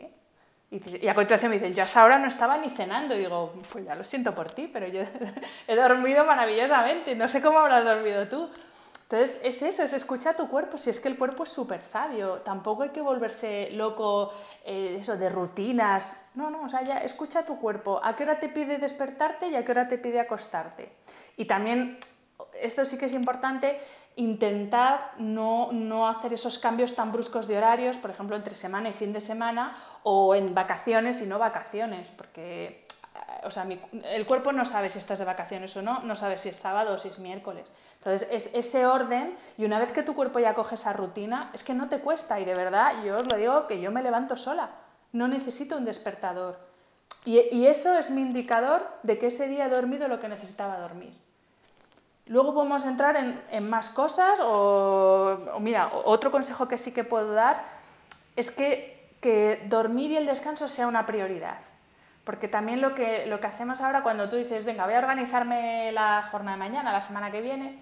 Y, 0.69 1.07
a 1.07 1.13
continuación 1.13 1.51
me 1.51 1.59
dicen, 1.59 1.73
yo 1.73 1.81
a 1.81 1.85
esa 1.85 2.03
hora 2.03 2.19
no 2.19 2.27
estaba 2.27 2.57
ni 2.57 2.69
cenando. 2.69 3.15
Y 3.15 3.19
digo, 3.19 3.53
pues 3.71 3.85
ya 3.85 3.95
lo 3.95 4.03
siento 4.03 4.35
por 4.35 4.51
ti, 4.51 4.69
pero 4.71 4.87
yo 4.87 5.01
he 5.67 5.75
dormido 5.75 6.25
maravillosamente. 6.25 7.15
No 7.15 7.27
sé 7.27 7.41
cómo 7.41 7.59
habrás 7.59 7.85
dormido 7.85 8.27
tú. 8.27 8.49
Entonces, 9.09 9.39
es 9.41 9.61
eso, 9.61 9.83
es 9.83 9.93
escuchar 9.93 10.35
tu 10.35 10.49
cuerpo. 10.49 10.77
Si 10.77 10.89
es 10.89 10.99
que 10.99 11.07
el 11.07 11.17
cuerpo 11.17 11.43
es 11.43 11.49
súper 11.49 11.81
sabio. 11.81 12.41
Tampoco 12.43 12.83
hay 12.83 12.89
que 12.89 12.99
volverse 12.99 13.69
loco 13.71 14.33
eh, 14.65 14.97
eso, 14.99 15.15
de 15.15 15.29
rutinas. 15.29 16.17
No, 16.35 16.49
no, 16.49 16.63
o 16.63 16.69
sea, 16.69 16.83
ya 16.83 16.97
escucha 16.97 17.45
tu 17.45 17.57
cuerpo. 17.57 18.01
¿A 18.03 18.17
qué 18.17 18.23
hora 18.23 18.37
te 18.37 18.49
pide 18.49 18.77
despertarte 18.77 19.47
y 19.47 19.55
a 19.55 19.63
qué 19.63 19.71
hora 19.71 19.87
te 19.87 19.97
pide 19.97 20.19
acostarte? 20.19 20.91
Y 21.37 21.45
también, 21.45 21.97
esto 22.61 22.85
sí 22.85 22.97
que 22.97 23.05
es 23.05 23.13
importante, 23.13 23.79
intentar 24.15 25.11
no, 25.17 25.69
no, 25.71 26.07
hacer 26.07 26.33
esos 26.33 26.57
cambios 26.57 26.95
tan 26.95 27.11
bruscos 27.11 27.47
de 27.47 27.57
horarios, 27.57 27.97
por 27.97 28.09
ejemplo, 28.09 28.35
entre 28.35 28.55
semana 28.55 28.89
y 28.89 28.93
fin 28.93 29.13
de 29.13 29.21
semana, 29.21 29.75
o 30.03 30.35
en 30.35 30.53
vacaciones 30.53 31.21
y 31.21 31.25
no 31.25 31.39
vacaciones, 31.39 32.09
porque 32.09 32.87
o 33.43 33.51
sea, 33.51 33.67
el 34.03 34.25
cuerpo 34.25 34.51
no 34.51 34.65
sabe 34.65 34.89
si 34.89 34.99
estás 34.99 35.19
de 35.19 35.25
vacaciones 35.25 35.75
o 35.77 35.81
no, 35.81 36.01
no 36.01 36.15
sabe 36.15 36.37
si 36.37 36.49
es 36.49 36.55
sábado 36.55 36.93
o 36.93 36.97
si 36.97 37.07
es 37.07 37.19
miércoles. 37.19 37.67
Entonces, 37.95 38.27
es 38.31 38.53
ese 38.53 38.85
orden, 38.85 39.35
y 39.57 39.65
una 39.65 39.79
vez 39.79 39.91
que 39.91 40.03
tu 40.03 40.15
cuerpo 40.15 40.39
ya 40.39 40.53
coge 40.53 40.75
esa 40.75 40.93
rutina, 40.93 41.51
es 41.53 41.63
que 41.63 41.73
no 41.73 41.89
te 41.89 41.99
cuesta, 41.99 42.39
y 42.39 42.45
de 42.45 42.55
verdad, 42.55 43.03
yo 43.03 43.17
os 43.17 43.31
lo 43.31 43.37
digo, 43.37 43.67
que 43.67 43.79
yo 43.79 43.91
me 43.91 44.03
levanto 44.03 44.35
sola, 44.35 44.71
no 45.13 45.27
necesito 45.27 45.77
un 45.77 45.85
despertador. 45.85 46.59
Y, 47.25 47.39
y 47.55 47.67
eso 47.67 47.97
es 47.97 48.09
mi 48.09 48.21
indicador 48.21 48.87
de 49.03 49.17
que 49.17 49.27
ese 49.27 49.47
día 49.47 49.65
he 49.65 49.69
dormido 49.69 50.07
lo 50.07 50.19
que 50.19 50.29
necesitaba 50.29 50.77
dormir. 50.77 51.13
Luego 52.27 52.53
podemos 52.53 52.85
entrar 52.85 53.15
en, 53.15 53.69
más 53.69 53.89
cosas 53.89 54.39
o, 54.41 55.59
mira, 55.59 55.89
otro 56.05 56.31
consejo 56.31 56.67
que 56.67 56.77
sí 56.77 56.91
que 56.91 57.03
puedo 57.03 57.33
dar 57.33 57.63
es 58.35 58.51
que, 58.51 59.09
que, 59.21 59.65
dormir 59.67 60.11
y 60.11 60.17
el 60.17 60.25
descanso 60.25 60.67
sea 60.67 60.87
una 60.87 61.05
prioridad. 61.05 61.57
Porque 62.25 62.49
también 62.49 62.81
lo 62.81 62.93
que, 62.93 63.25
lo 63.27 63.39
que 63.39 63.47
hacemos 63.47 63.79
ahora 63.79 64.03
cuando 64.03 64.27
tú 64.27 64.35
dices, 64.35 64.65
venga, 64.65 64.85
voy 64.85 64.95
a 64.95 64.99
organizarme 64.99 65.91
la 65.93 66.27
jornada 66.29 66.57
de 66.57 66.59
mañana, 66.59 66.91
la 66.91 67.01
semana 67.01 67.31
que 67.31 67.39
viene, 67.39 67.79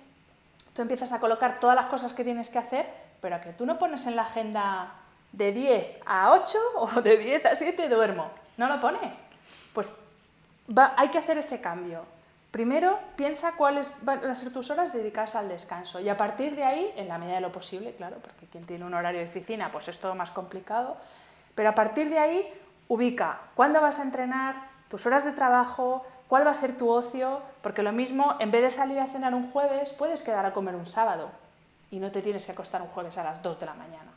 tú 0.76 0.84
empiezas 0.84 1.12
a 1.14 1.20
colocar 1.20 1.60
todas 1.60 1.76
las 1.76 1.88
cosas 1.88 2.14
que 2.14 2.24
tienes 2.24 2.52
que 2.52 2.60
hacer, 2.60 2.86
pero 3.22 3.42
que 3.42 3.54
tú 3.54 3.66
no 3.66 3.80
pones 3.80 4.06
en 4.06 4.16
la 4.16 4.22
agenda 4.22 4.94
de 5.32 5.52
10 5.52 6.02
a 6.06 6.32
8 6.34 6.58
o 6.76 7.02
de 7.02 7.18
10 7.18 7.46
a 7.48 7.56
7 7.56 7.90
duermo. 7.90 8.30
No 8.58 8.68
lo 8.68 8.80
pones. 8.80 9.24
Pues 9.74 10.00
hay 10.98 11.10
que 11.10 11.18
hacer 11.18 11.40
ese 11.40 11.60
cambio. 11.62 12.15
Primero, 12.56 12.98
piensa 13.18 13.52
cuáles 13.58 13.98
van 14.04 14.26
a 14.26 14.34
ser 14.34 14.54
tus 14.54 14.72
horas 14.72 14.94
dedicadas 14.94 15.36
al 15.36 15.50
descanso 15.50 16.00
y 16.00 16.08
a 16.08 16.16
partir 16.16 16.56
de 16.56 16.64
ahí, 16.64 16.90
en 16.96 17.10
la 17.10 17.18
medida 17.18 17.36
de 17.36 17.42
lo 17.42 17.52
posible, 17.52 17.94
claro, 17.96 18.16
porque 18.22 18.46
quien 18.46 18.66
tiene 18.66 18.86
un 18.86 18.94
horario 18.94 19.20
de 19.20 19.28
oficina 19.28 19.72
pues 19.74 19.90
es 19.90 20.00
todo 20.00 20.16
más 20.16 20.32
complicado, 20.32 20.96
pero 21.54 21.68
a 21.68 21.76
partir 21.76 22.10
de 22.10 22.18
ahí 22.18 22.48
ubica 22.88 23.42
cuándo 23.56 23.82
vas 23.82 24.00
a 24.00 24.04
entrenar, 24.04 24.56
tus 24.90 25.06
horas 25.06 25.26
de 25.26 25.34
trabajo, 25.34 26.06
cuál 26.30 26.48
va 26.48 26.52
a 26.52 26.54
ser 26.54 26.78
tu 26.78 26.90
ocio, 26.90 27.42
porque 27.62 27.84
lo 27.84 27.92
mismo, 27.92 28.38
en 28.40 28.52
vez 28.52 28.62
de 28.62 28.70
salir 28.70 29.00
a 29.00 29.08
cenar 29.08 29.36
un 29.36 29.52
jueves, 29.52 29.90
puedes 29.90 30.22
quedar 30.22 30.46
a 30.46 30.54
comer 30.54 30.76
un 30.76 30.86
sábado 30.86 31.32
y 31.92 32.00
no 32.00 32.10
te 32.10 32.22
tienes 32.22 32.46
que 32.46 32.54
acostar 32.54 32.82
un 32.82 32.88
jueves 32.88 33.18
a 33.18 33.26
las 33.26 33.44
2 33.44 33.60
de 33.60 33.66
la 33.66 33.74
mañana. 33.74 34.14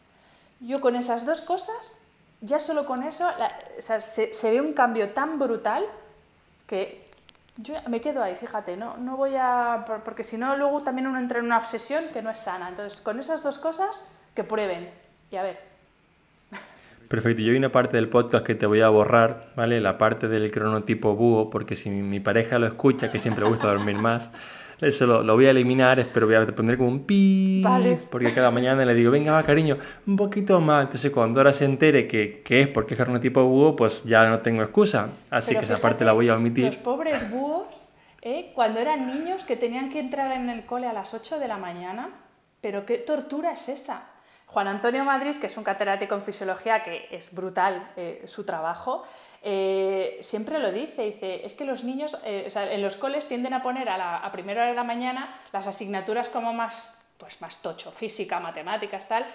Yo 0.61 0.81
con 0.81 0.95
esas 0.95 1.27
dos 1.27 1.41
cosas, 1.41 1.97
ya 2.41 2.61
solo 2.61 2.87
con 2.87 3.03
eso, 3.03 3.29
se, 3.81 4.33
se, 4.33 4.51
ve 4.53 4.61
un 4.61 4.75
cambio 4.75 5.13
tan 5.13 5.41
brutal 5.41 5.85
que 6.69 7.08
yo 7.59 7.75
me 7.89 8.01
quedo 8.01 8.23
ahí, 8.23 8.37
fíjate, 8.37 8.77
no, 8.77 8.97
no 8.97 9.17
voy 9.17 9.35
a... 9.37 9.85
porque 10.05 10.25
si 10.25 10.39
no, 10.39 10.57
luego 10.57 10.83
también 10.83 11.07
uno 11.07 11.19
entra 11.19 11.41
en 11.41 11.47
una 11.47 11.59
obsesión 11.59 12.05
que 12.13 12.23
no 12.23 12.31
es 12.31 12.39
sana. 12.39 12.69
Entonces, 12.69 13.01
con 13.01 13.19
esas 13.19 13.43
dos 13.43 13.59
cosas, 13.59 14.09
que 14.35 14.45
prueben 14.45 14.89
y 15.31 15.37
a 15.37 15.43
ver. 15.43 15.61
Perfecto, 17.09 17.43
yo 17.43 17.53
hay 17.53 17.59
una 17.59 17.73
parte 17.73 17.97
del 17.97 18.09
podcast 18.09 18.45
que 18.45 18.55
te 18.55 18.67
voy 18.67 18.83
a 18.83 18.89
borrar, 18.89 19.49
¿vale? 19.57 19.81
La 19.81 19.99
parte 19.99 20.29
del 20.29 20.51
cronotipo 20.51 21.17
búho, 21.17 21.51
porque 21.51 21.75
si 21.75 21.91
mi 21.91 22.21
pareja 22.21 22.59
lo 22.59 22.67
escucha, 22.67 23.11
que 23.11 23.19
siempre 23.19 23.45
gusta 23.47 23.69
dormir 23.69 23.97
más, 23.97 24.31
eso 24.81 25.07
lo, 25.07 25.35
voy 25.35 25.47
a 25.47 25.51
eliminar, 25.51 26.05
pero 26.13 26.27
voy 26.27 26.37
a 26.37 26.47
poner 26.47 26.77
como 26.77 26.89
un 26.89 27.05
pi, 27.05 27.65
porque 28.11 28.33
cada 28.33 28.51
mañana 28.51 28.85
le 28.85 28.95
digo, 28.95 29.11
venga, 29.11 29.33
va, 29.33 29.43
cariño, 29.43 29.77
un 30.07 30.17
poquito 30.17 30.61
más. 30.61 30.85
Entonces, 30.85 31.11
cuando 31.11 31.41
ahora 31.41 31.53
se 31.53 31.65
entere 31.65 32.07
que, 32.07 32.43
que 32.45 32.63
es 32.63 32.69
porque 32.69 32.95
es 32.95 33.01
cronotipo 33.01 33.45
búho, 33.45 33.75
pues 33.75 34.05
ya 34.05 34.29
no 34.29 34.39
tengo 34.41 34.63
excusa. 34.63 35.09
Así 35.31 35.55
que 35.55 35.65
esa 35.65 35.79
parte 35.79 36.05
la 36.05 36.13
voy 36.13 36.29
a 36.29 36.37
omitir. 36.37 36.67
Los 36.67 36.77
pobres 36.77 37.31
búhos, 37.31 37.93
¿eh? 38.23 38.53
cuando 38.55 38.81
eran 38.81 39.07
niños 39.07 39.45
que 39.45 39.57
tenían 39.57 39.89
que 39.89 40.01
entrar 40.01 40.33
en 40.37 40.49
el 40.49 40.65
cole 40.65 40.87
a 40.87 40.93
las 40.93 41.15
8 41.15 41.39
de 41.39 41.49
la 41.49 41.59
mañana, 41.59 42.11
pero 42.61 42.87
qué 42.87 42.99
tortura 42.99 43.53
es 43.53 43.69
esa 43.69 44.18
Juan 44.49 44.67
Antonio 44.67 45.05
Madrid, 45.05 45.37
que 45.37 45.47
es 45.47 45.57
un 45.59 45.63
catedrático 45.63 46.15
en 46.15 46.23
fisiología, 46.23 46.83
que 46.83 47.07
es 47.11 47.35
brutal 47.35 47.93
eh, 47.97 48.25
su 48.27 48.45
trabajo, 48.45 49.05
eh, 49.43 50.19
siempre 50.23 50.59
lo 50.59 50.73
dice, 50.73 51.03
dice, 51.03 51.45
es 51.45 51.53
que 51.53 51.67
los 51.67 51.85
niños 51.85 52.17
eh, 52.25 52.49
en 52.55 52.83
los 52.83 52.97
coles 52.97 53.29
tienden 53.29 53.53
a 53.53 53.63
poner 53.63 53.91
a, 53.91 53.99
la, 53.99 54.17
a 54.17 54.33
primera 54.33 54.63
hora 54.63 54.71
de 54.71 54.75
la 54.75 54.85
mañana 54.85 55.39
las 55.53 55.67
asignaturas 55.67 56.31
como 56.31 56.55
más, 56.55 56.99
pues 57.19 57.43
más 57.43 57.61
tocho, 57.61 57.93
física, 57.93 58.41
matemáticas, 58.41 59.07
tal, 59.07 59.27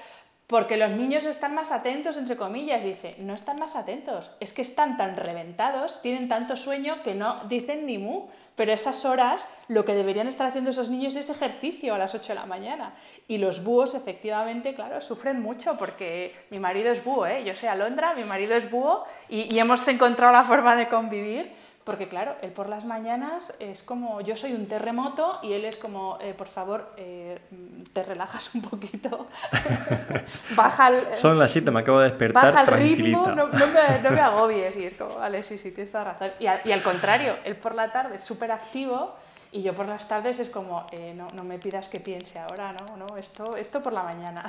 porque 0.47 0.77
los 0.77 0.91
niños 0.91 1.23
están 1.23 1.56
más 1.56 1.71
atentos, 1.71 2.17
entre 2.17 2.36
comillas, 2.36 2.84
dice, 2.84 3.15
no 3.19 3.34
están 3.34 3.58
más 3.60 3.75
atentos, 3.75 4.32
es 4.39 4.51
que 4.51 4.62
están 4.62 4.97
tan 4.97 5.15
reventados, 5.15 6.01
tienen 6.01 6.27
tanto 6.27 6.58
sueño 6.58 7.01
que 7.01 7.15
no 7.15 7.45
dicen 7.45 7.86
ni 7.86 7.97
mu, 7.97 8.27
pero 8.56 8.71
esas 8.71 9.06
horas 9.06 9.47
lo 9.67 9.86
que 9.86 9.95
deberían 9.95 10.27
estar 10.27 10.47
haciendo 10.47 10.71
esos 10.71 10.89
niños 10.89 11.15
es 11.15 11.29
ejercicio 11.29 11.95
a 11.95 11.97
las 11.97 12.13
8 12.13 12.34
de 12.34 12.39
la 12.39 12.45
mañana. 12.45 12.93
Y 13.27 13.38
los 13.38 13.63
búhos, 13.63 13.95
efectivamente, 13.95 14.75
claro, 14.75 15.01
sufren 15.01 15.41
mucho 15.41 15.77
porque 15.77 16.36
mi 16.51 16.60
marido 16.60 16.91
es 16.91 17.03
búho, 17.03 17.25
¿eh? 17.25 17.43
yo 17.45 17.53
soy 17.53 17.69
Alondra, 17.69 18.13
mi 18.13 18.23
marido 18.23 18.56
es 18.56 18.69
búho 18.69 19.06
y, 19.29 19.53
y 19.53 19.60
hemos 19.60 19.88
encontrado 19.88 20.34
la 20.34 20.43
forma 20.43 20.75
de 20.75 20.88
convivir 20.88 21.51
porque 21.83 22.07
claro, 22.07 22.35
él 22.41 22.51
por 22.51 22.69
las 22.69 22.85
mañanas 22.85 23.53
es 23.59 23.83
como, 23.83 24.21
yo 24.21 24.35
soy 24.35 24.53
un 24.53 24.67
terremoto 24.67 25.39
y 25.43 25.53
él 25.53 25.65
es 25.65 25.77
como, 25.77 26.17
eh, 26.21 26.33
por 26.33 26.47
favor, 26.47 26.93
eh, 26.97 27.39
te 27.91 28.03
relajas 28.03 28.53
un 28.55 28.61
poquito, 28.61 29.27
baja 30.55 30.87
el... 30.87 31.17
Son 31.17 31.37
las 31.37 31.51
7, 31.51 31.71
me 31.71 31.81
acabo 31.81 31.99
de 31.99 32.09
despertar, 32.09 32.53
Baja 32.53 32.61
el 32.61 32.67
ritmo, 32.67 33.27
no, 33.27 33.47
me, 33.47 33.99
no, 34.01 34.11
me, 34.11 34.21
agobies. 34.21 34.75
Y 34.77 34.85
es 34.85 34.93
como, 34.93 35.15
vale, 35.15 35.43
sí, 35.43 35.57
sí, 35.57 35.71
tienes 35.71 35.91
toda 35.91 36.05
razón. 36.05 36.31
Y, 36.39 36.45
y 36.45 36.71
al 36.71 36.81
contrario, 36.81 37.35
él 37.43 37.55
por 37.57 37.75
la 37.75 37.91
tarde 37.91 38.15
es 38.15 38.23
súper 38.23 38.51
activo 38.51 39.15
y 39.53 39.61
yo 39.61 39.75
por 39.75 39.87
las 39.87 40.07
tardes 40.07 40.39
es 40.39 40.49
como, 40.49 40.87
eh, 40.91 41.13
no, 41.15 41.29
no 41.31 41.43
me 41.43 41.59
pidas 41.59 41.87
que 41.87 41.99
piense 41.99 42.39
ahora, 42.39 42.73
no, 42.73 42.97
no, 42.97 43.17
esto, 43.17 43.55
esto 43.55 43.83
por 43.83 43.93
la 43.93 44.03
mañana. 44.03 44.43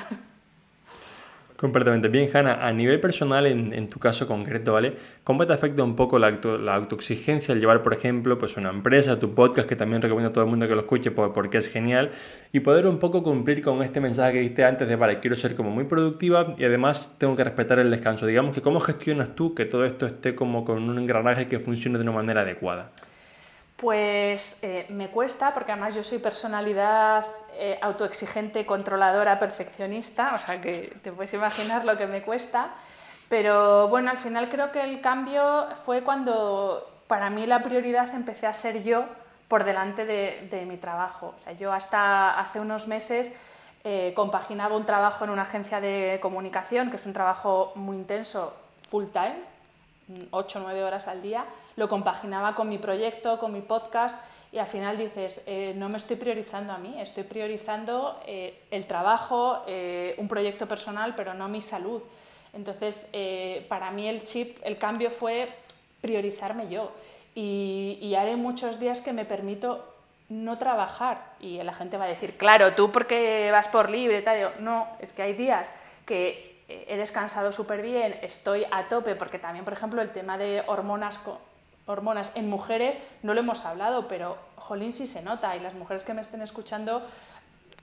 Completamente. 1.57 2.09
Bien, 2.09 2.29
Hanna, 2.35 2.67
a 2.67 2.73
nivel 2.73 2.99
personal, 2.99 3.47
en, 3.47 3.89
tu 3.89 4.01
caso 4.01 4.27
concreto, 4.27 4.73
¿vale? 4.73 4.97
¿Cómo 5.23 5.47
te 5.47 5.53
afecta 5.53 5.85
un 5.85 5.95
poco 5.95 6.19
la, 6.19 6.33
la 6.33 6.75
autoexigencia 6.75 7.55
al 7.55 7.61
llevar, 7.61 7.85
por 7.85 7.95
ejemplo, 7.95 8.39
pues 8.41 8.57
una 8.57 8.71
empresa, 8.71 9.21
tu 9.21 9.35
podcast, 9.35 9.69
que 9.69 9.77
también 9.77 10.03
recomiendo 10.03 10.31
a 10.31 10.33
todo 10.33 10.43
el 10.43 10.51
mundo 10.51 10.67
que 10.67 10.75
lo 10.75 10.81
escuche 10.81 11.13
porque 11.13 11.59
es 11.59 11.69
genial, 11.69 12.11
y 12.53 12.59
poder 12.61 12.89
un 12.89 12.99
poco 12.99 13.23
cumplir 13.23 13.63
con 13.63 13.85
este 13.85 14.01
mensaje 14.01 14.33
que 14.33 14.41
diste 14.41 14.65
antes 14.65 14.89
de, 14.89 14.97
vale, 14.97 15.21
quiero 15.21 15.37
ser 15.37 15.55
como 15.55 15.71
muy 15.71 15.85
productiva 15.85 16.55
y 16.59 16.65
además 16.65 17.15
tengo 17.19 17.37
que 17.37 17.45
respetar 17.45 17.79
el 17.79 17.91
descanso? 17.91 18.27
Digamos 18.27 18.53
que 18.53 18.61
cómo 18.61 18.81
gestionas 18.81 19.37
tú 19.37 19.55
que 19.55 19.65
todo 19.65 19.85
esto 19.85 20.07
esté 20.07 20.35
como 20.35 20.65
con 20.65 20.83
un 20.83 20.99
engranaje 20.99 21.47
que 21.47 21.61
funcione 21.61 21.99
de 21.99 22.03
una 22.03 22.13
manera 22.13 22.41
adecuada. 22.41 22.91
Pues 23.85 24.61
eh, 24.63 24.87
me 24.89 25.09
cuesta, 25.09 25.53
porque 25.53 25.73
además 25.73 25.95
yo 25.95 26.03
soy 26.03 26.17
personalidad 26.17 27.27
eh, 27.53 27.79
autoexigente, 27.83 28.65
controladora, 28.65 29.39
perfeccionista, 29.39 30.33
o 30.37 30.39
sea 30.39 30.59
que 30.59 30.91
te 31.03 31.13
puedes 31.13 31.35
imaginar 31.35 31.85
lo 31.85 31.99
que 31.99 32.07
me 32.07 32.23
cuesta. 32.23 32.71
Pero 33.29 33.89
bueno, 33.89 34.11
al 34.11 34.17
final 34.17 34.49
creo 34.49 34.73
que 34.73 34.83
el 34.83 35.03
cambio 35.03 35.67
fue 35.85 36.03
cuando 36.03 37.03
para 37.09 37.29
mí 37.29 37.45
la 37.45 37.63
prioridad 37.63 38.09
empecé 38.15 38.47
a 38.47 38.55
ser 38.55 38.83
yo 38.83 39.05
por 39.49 39.65
delante 39.65 40.07
de, 40.07 40.65
mi 40.67 40.79
trabajo. 40.79 41.35
Yo 41.61 41.71
hasta 41.71 42.41
hace 42.41 42.61
unos 42.61 42.89
meses 42.89 43.37
eh, 43.85 44.15
compaginaba 44.17 44.79
un 44.79 44.87
trabajo 44.87 45.25
en 45.25 45.31
una 45.31 45.43
agencia 45.43 45.83
de 45.83 46.21
comunicación, 46.23 46.89
que 46.89 46.97
es 46.97 47.05
un 47.05 47.13
trabajo 47.13 47.73
muy 47.75 47.99
intenso, 47.99 48.57
full 48.89 49.09
time, 49.13 49.54
8 50.31 50.59
o 50.59 50.63
9 50.63 50.85
horas 50.85 51.09
al 51.09 51.23
día, 51.23 51.45
lo 51.77 51.89
compaginaba 51.89 52.55
con 52.55 52.69
mi 52.69 52.79
proyecto, 52.79 53.39
con 53.39 53.53
mi 53.53 53.61
podcast 53.61 54.17
y 54.55 54.59
al 54.59 54.69
final 54.69 54.97
dices, 54.97 55.43
eh, 55.47 55.75
no 55.75 55.89
me 55.89 55.97
estoy 55.97 56.15
priorizando 56.15 56.73
a 56.73 56.79
mí, 56.79 56.95
estoy 57.01 57.25
priorizando 57.25 58.21
eh, 58.25 58.63
el 58.71 58.87
trabajo, 58.87 59.65
eh, 59.67 60.15
un 60.19 60.29
proyecto 60.29 60.69
personal, 60.69 61.17
pero 61.17 61.35
no 61.35 61.49
mi 61.49 61.61
salud. 61.61 62.01
Entonces, 62.53 63.09
para 63.67 63.91
mí 63.91 64.07
el 64.07 64.23
chip, 64.23 64.59
el 64.63 64.77
cambio 64.77 65.11
fue 65.11 65.49
priorizarme 66.01 66.69
yo. 66.69 66.93
Y, 67.35 67.99
y 68.01 68.15
haré 68.15 68.37
muchos 68.37 68.79
días 68.79 69.01
que 69.01 69.13
me 69.13 69.25
permito 69.25 69.85
no 70.29 70.57
trabajar. 70.57 71.33
Y 71.41 71.61
la 71.61 71.73
gente 71.73 71.97
va 71.97 72.05
a 72.05 72.09
decir, 72.09 72.37
claro, 72.37 72.77
tú 72.77 72.93
porque 72.93 73.51
vas 73.51 73.67
por 73.67 73.91
libre, 73.91 74.23
tal. 74.23 74.53
no, 74.61 74.87
es 75.01 75.13
que 75.13 75.23
hay 75.23 75.33
días 75.33 75.73
que 76.07 76.54
he 76.69 76.97
descansado 76.97 77.53
súper 77.53 77.83
bien, 77.83 78.19
estoy 78.23 78.65
a 78.71 78.89
tope, 78.89 79.15
porque 79.17 79.39
también, 79.39 79.65
por 79.65 79.75
ejemplo, 79.75 80.01
el 80.01 80.11
tema 80.11 80.39
de 80.39 80.63
hormonas 80.67 81.21
hormonas 81.87 82.33
en 82.35 82.49
mujeres 82.49 82.99
no 83.23 83.35
lo 83.35 83.41
hemos 83.41 83.65
hablado, 83.67 84.09
pero 84.09 84.39
jolín 84.57 84.93
sí 84.93 85.07
se 85.07 85.23
nota 85.23 85.55
y 85.55 85.61
las 85.61 85.75
mujeres 85.75 86.03
que 86.03 86.15
me 86.15 86.23
estén 86.23 86.41
escuchando 86.41 87.03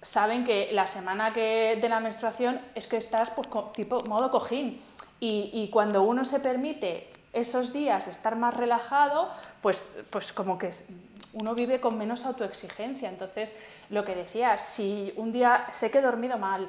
saben 0.01 0.43
que 0.43 0.69
la 0.71 0.87
semana 0.87 1.33
que 1.33 1.77
de 1.79 1.89
la 1.89 1.99
menstruación 1.99 2.59
es 2.73 2.87
que 2.87 2.97
estás 2.97 3.29
pues, 3.29 3.47
tipo 3.73 4.01
modo 4.09 4.31
cojín 4.31 4.81
y, 5.19 5.51
y, 5.53 5.69
cuando 5.69 6.01
uno 6.01 6.25
se 6.25 6.39
permite 6.39 7.07
esos 7.31 7.73
días 7.73 8.07
estar 8.07 8.35
más 8.35 8.55
relajado, 8.55 9.29
pues, 9.61 9.99
pues 10.09 10.33
como 10.33 10.57
que 10.57 10.71
uno 11.33 11.53
vive 11.53 11.79
con 11.79 11.95
menos 11.95 12.25
autoexigencia. 12.25 13.07
Entonces, 13.07 13.55
lo 13.91 14.03
que 14.03 14.15
decía, 14.15 14.57
si 14.57 15.13
un 15.15 15.31
día 15.31 15.67
sé 15.71 15.91
que 15.91 15.99
he 15.99 16.01
dormido 16.01 16.39
mal 16.39 16.67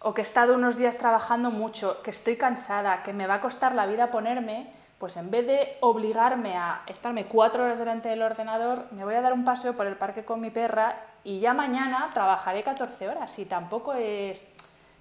o 0.00 0.14
que 0.14 0.22
he 0.22 0.28
estado 0.28 0.54
unos 0.54 0.76
días 0.76 0.98
trabajando 0.98 1.50
mucho, 1.50 2.02
que 2.02 2.10
estoy 2.10 2.36
cansada, 2.36 3.02
que 3.02 3.12
me 3.12 3.26
va 3.26 3.34
a 3.34 3.40
costar 3.40 3.74
la 3.74 3.86
vida 3.86 4.10
ponerme, 4.10 4.70
pues 4.98 5.16
en 5.16 5.30
vez 5.30 5.46
de 5.46 5.76
obligarme 5.80 6.56
a 6.56 6.82
estarme 6.86 7.26
cuatro 7.26 7.64
horas 7.64 7.78
delante 7.78 8.08
del 8.08 8.22
ordenador, 8.22 8.86
me 8.90 9.04
voy 9.04 9.14
a 9.14 9.20
dar 9.20 9.32
un 9.32 9.44
paseo 9.44 9.74
por 9.74 9.86
el 9.86 9.96
parque 9.96 10.24
con 10.24 10.40
mi 10.40 10.50
perra 10.50 10.96
y 11.22 11.40
ya 11.40 11.54
mañana 11.54 12.10
trabajaré 12.12 12.62
14 12.62 13.08
horas. 13.08 13.38
Y 13.38 13.44
tampoco 13.44 13.94
es... 13.94 14.46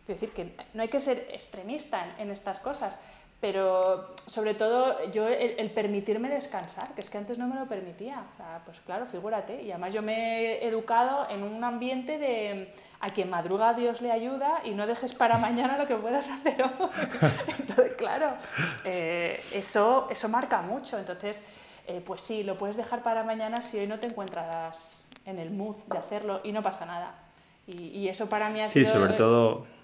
Quiero 0.06 0.22
decir 0.22 0.32
que 0.34 0.56
no 0.74 0.82
hay 0.82 0.88
que 0.88 1.00
ser 1.00 1.28
extremista 1.32 2.06
en, 2.18 2.30
estas 2.32 2.60
cosas, 2.60 2.98
pero 3.40 4.16
sobre 4.26 4.56
todo 4.56 5.12
yo 5.12 5.28
el, 5.28 5.70
permitirme 5.72 6.28
descansar, 6.28 6.94
que 6.96 7.02
es 7.02 7.10
que 7.10 7.20
antes 7.20 7.38
no 7.38 7.48
me 7.48 7.56
lo 7.56 7.68
permitía. 7.68 8.24
pues 8.66 8.80
claro, 8.80 9.06
figúrate. 9.06 9.62
Y 9.62 9.70
además 9.72 9.94
yo 9.94 10.02
me 10.02 10.42
he 10.42 10.68
educado 10.68 11.30
en 11.30 11.44
un 11.44 11.64
ambiente 11.64 12.18
de 12.18 12.74
a 13.00 13.12
quien 13.12 13.30
madruga 13.30 13.76
Dios 13.76 14.02
le 14.02 14.12
ayuda 14.12 14.62
y 14.64 14.72
no 14.72 14.88
dejes 14.88 15.14
para 15.14 15.38
mañana 15.48 15.78
lo 15.78 15.86
que 15.86 15.96
puedas 15.96 16.30
hacer 16.30 16.64
hoy. 16.64 16.90
Entonces, 17.60 17.94
claro, 17.96 18.34
eh, 18.86 19.40
eso, 19.54 20.08
eso 20.10 20.30
marca 20.30 20.64
mucho. 20.64 20.98
Entonces, 20.98 21.46
eh, 21.86 22.02
pues 22.04 22.22
sí, 22.22 22.44
lo 22.44 22.58
puedes 22.58 22.76
dejar 22.76 23.04
para 23.04 23.24
mañana 23.24 23.62
si 23.62 23.78
hoy 23.78 23.88
no 23.88 24.00
te 24.00 24.08
encuentras 24.08 25.08
en 25.26 25.38
el 25.38 25.52
mood 25.52 25.76
de 25.86 25.98
hacerlo 26.00 26.42
y 26.44 26.52
no 26.52 26.64
pasa 26.64 26.88
nada. 26.88 27.14
Y, 27.68 27.90
y 27.90 28.10
eso 28.10 28.28
para 28.30 28.50
mí 28.50 28.62
ha 28.62 28.70
sido... 28.70 28.88
Sí, 28.88 28.92
sobre 28.92 29.14
todo 29.14 29.77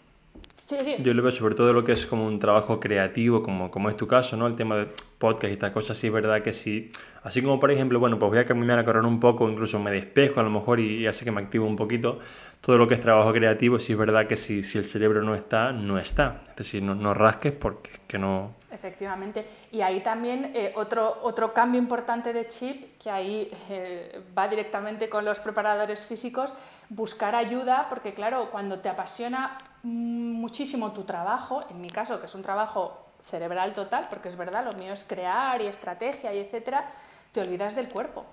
yo 1.04 1.14
lo 1.14 1.22
veo 1.22 1.32
sobre 1.32 1.56
todo 1.56 1.74
lo 1.74 1.84
que 1.84 1.92
es 1.92 2.06
como 2.06 2.26
un 2.26 2.40
trabajo 2.40 2.80
creativo, 2.80 3.44
como, 3.44 3.70
como 3.70 3.90
es 3.90 3.98
tu 3.98 4.08
caso, 4.08 4.38
¿no? 4.38 4.48
El 4.48 4.56
tema 4.56 4.78
de 4.78 4.88
podcast 5.24 5.52
y 5.52 5.54
estas 5.54 5.72
cosas, 5.72 6.04
es 6.04 6.12
verdad 6.12 6.42
que 6.42 6.52
sí. 6.52 6.92
Así 7.24 7.42
como, 7.42 7.58
por 7.58 7.72
ejemplo, 7.72 7.98
bueno, 7.98 8.20
pues 8.20 8.30
voy 8.30 8.40
a 8.40 8.46
caminar 8.46 8.78
a 8.78 8.84
correr 8.84 9.06
un 9.06 9.22
poco, 9.22 9.48
incluso 9.48 9.80
me 9.80 9.90
despejo 9.90 10.42
a 10.42 10.44
lo 10.44 10.50
mejor 10.50 10.82
y, 10.82 10.98
y 10.98 11.08
hace 11.08 11.24
que 11.24 11.32
me 11.32 11.40
activo 11.40 11.66
un 11.66 11.78
poquito. 11.78 12.20
Todo 12.60 12.78
lo 12.78 12.88
que 12.88 12.96
es 12.96 13.02
trabajo 13.02 13.32
creativo, 13.32 13.80
sí 13.80 13.94
es 13.94 13.98
verdad 13.98 14.28
que 14.28 14.36
si, 14.36 14.64
si 14.64 14.78
el 14.78 14.84
cerebro 14.84 15.22
no 15.22 15.34
está, 15.34 15.72
no 15.72 15.98
está. 15.98 16.42
Es 16.50 16.56
decir, 16.58 16.84
no, 16.84 16.94
no 16.94 17.14
rasques 17.14 17.54
porque 17.54 17.92
es 17.92 18.00
que 18.08 18.18
no... 18.18 18.56
Efectivamente. 18.72 19.46
Y 19.72 19.82
ahí 19.82 20.02
también 20.02 20.52
eh, 20.54 20.74
otro, 20.76 21.20
otro 21.24 21.54
cambio 21.54 21.80
importante 21.80 22.34
de 22.34 22.48
chip, 22.48 22.98
que 22.98 23.10
ahí 23.10 23.50
eh, 23.70 24.22
va 24.38 24.50
directamente 24.50 25.08
con 25.08 25.24
los 25.24 25.40
preparadores 25.40 26.06
físicos, 26.06 26.54
buscar 26.90 27.34
ayuda, 27.36 27.88
porque 27.90 28.14
claro, 28.14 28.50
cuando 28.52 28.80
te 28.80 28.90
apasiona 28.90 29.58
muchísimo 29.84 30.92
tu 30.92 31.04
trabajo, 31.04 31.64
en 31.70 31.82
mi 31.82 31.90
caso, 31.90 32.20
que 32.20 32.26
es 32.26 32.36
un 32.36 32.44
trabajo 32.44 33.13
cerebral 33.24 33.74
total, 33.74 34.08
porque 34.10 34.30
es 34.30 34.38
verdad, 34.38 34.66
lo 34.66 34.74
mío 34.74 34.94
es 34.94 35.04
crear 35.04 35.62
y 35.62 35.68
estrategia 35.68 36.34
y 36.34 36.40
etcétera, 36.40 36.86
te 37.32 37.42
olvidas 37.42 37.76
del 37.76 37.90
cuerpo. 37.90 38.26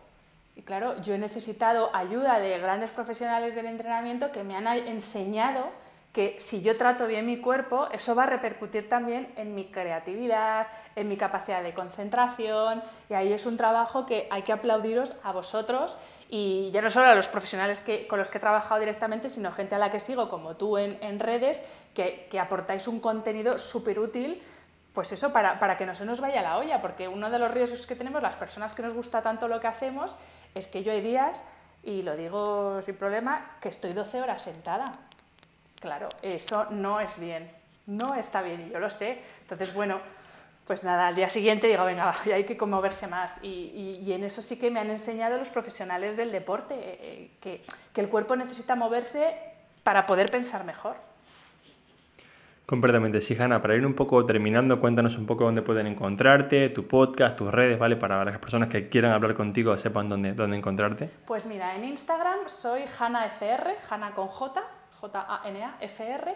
Y 0.57 0.63
claro, 0.63 1.01
yo 1.01 1.15
he 1.15 1.19
necesitado 1.19 1.95
ayuda 1.95 2.39
de 2.39 2.59
grandes 2.59 2.91
profesionales 2.91 3.55
del 3.55 3.67
entrenamiento 3.67 4.33
que 4.33 4.45
me 4.45 4.57
han 4.57 4.67
enseñado 4.67 5.69
que 6.13 6.37
si 6.41 6.61
yo 6.61 6.77
trato 6.77 7.07
bien 7.07 7.25
mi 7.25 7.39
cuerpo, 7.39 7.89
eso 7.93 8.17
va 8.17 8.25
a 8.25 8.27
repercutir 8.27 8.89
también 8.89 9.33
en 9.37 9.55
mi 9.55 9.67
creatividad, 9.67 10.67
en 10.97 11.09
mi 11.09 11.17
capacidad 11.17 11.63
de 11.63 11.73
concentración, 11.73 12.83
y 13.09 13.15
ahí 13.15 13.33
es 13.33 13.47
un 13.47 13.57
trabajo 13.57 14.07
que 14.07 14.27
hay 14.31 14.43
que 14.43 14.53
aplaudiros 14.53 15.17
a 15.23 15.31
vosotros 15.31 15.97
y 16.29 16.71
ya 16.73 16.83
no 16.83 16.91
solo 16.91 17.07
a 17.07 17.15
los 17.15 17.29
profesionales 17.29 17.81
que, 17.81 18.09
con 18.09 18.19
los 18.19 18.31
que 18.31 18.39
he 18.39 18.41
trabajado 18.41 18.81
directamente, 18.81 19.29
sino 19.29 19.53
gente 19.53 19.77
a 19.77 19.79
la 19.79 19.91
que 19.91 20.01
sigo, 20.01 20.29
como 20.29 20.57
tú 20.57 20.79
en, 20.79 21.21
redes, 21.21 21.63
que, 21.95 22.27
que, 22.31 22.41
aportáis 22.41 22.89
un 22.89 23.01
contenido 23.01 23.59
súper 23.59 24.01
útil, 24.01 24.43
pues 24.93 25.13
eso, 25.13 25.33
para, 25.33 25.59
para 25.59 25.77
que 25.77 25.87
no 25.87 25.95
se 25.95 26.05
nos 26.05 26.21
vaya 26.21 26.43
la 26.43 26.59
olla, 26.59 26.81
porque 26.81 27.09
uno 27.09 27.31
de 27.31 27.39
los 27.39 27.51
riesgos 27.51 27.87
que 27.87 27.97
tenemos 27.97 28.23
las 28.23 28.37
personas 28.37 28.75
que 28.75 28.83
nos 28.83 28.93
gusta 28.93 29.23
tanto 29.23 29.49
lo 29.49 29.61
que 29.61 29.69
hacemos 29.69 30.17
es 30.55 30.67
que 30.67 30.83
yo 30.83 30.93
hay 30.93 31.01
días, 31.01 31.45
y 31.83 32.03
lo 32.03 32.17
digo 32.17 32.83
sin 32.83 32.97
problema, 32.97 33.57
que 33.61 33.69
estoy 33.69 33.93
12 33.93 34.21
horas 34.21 34.43
sentada 34.43 34.93
Claro, 35.81 36.11
eso 36.21 36.67
no 36.71 37.01
es 37.01 37.19
bien, 37.19 37.51
no 37.87 38.15
está 38.15 38.43
bien 38.43 38.61
y 38.61 38.71
yo 38.71 38.79
lo 38.79 38.91
sé. 38.91 39.23
Entonces, 39.41 39.73
bueno, 39.73 39.99
pues 40.67 40.85
nada, 40.85 41.09
al 41.09 41.15
día 41.15 41.31
siguiente 41.31 41.67
digo, 41.69 41.87
venga, 41.87 42.15
hay 42.33 42.45
que 42.45 42.55
moverse 42.67 43.07
más. 43.07 43.43
Y, 43.43 44.13
en 44.13 44.23
eso 44.23 44.43
sí 44.43 44.59
que 44.59 44.71
me 44.71 44.79
han 44.79 44.91
enseñado 44.91 45.39
los 45.39 45.49
profesionales 45.49 46.19
del 46.19 46.31
deporte, 46.31 46.75
eh, 46.79 47.31
que, 47.41 47.63
que, 47.95 48.01
el 48.03 48.11
cuerpo 48.11 48.37
necesita 48.37 48.77
moverse 48.77 49.35
para 49.83 50.05
poder 50.05 50.31
pensar 50.31 50.65
mejor. 50.65 50.97
Completamente, 52.71 53.21
sí, 53.21 53.37
Hanna. 53.37 53.61
Para 53.61 53.75
ir 53.75 53.85
un 53.85 53.95
poco 53.95 54.25
terminando, 54.25 54.81
cuéntanos 54.81 55.19
un 55.19 55.27
poco 55.27 55.43
dónde 55.43 55.61
pueden 55.61 55.89
encontrarte, 55.89 56.69
tu 56.69 56.87
podcast, 56.87 57.35
tus 57.35 57.51
redes, 57.51 57.77
¿vale? 57.81 57.97
Para 57.97 58.25
las 58.25 58.39
personas 58.39 58.69
que 58.69 58.89
quieran 58.89 59.11
hablar 59.11 59.35
contigo 59.35 59.77
sepan 59.77 60.09
dónde, 60.09 60.35
dónde 60.35 60.57
encontrarte. 60.57 61.11
Pues 61.27 61.47
mira, 61.47 61.75
en 61.75 61.83
Instagram 61.83 62.47
soy 62.47 62.83
HanaFR, 62.83 63.75
Hanna 63.91 64.13
con 64.13 64.29
J, 64.29 64.63
J-A-N-A-F-R. 65.01 66.35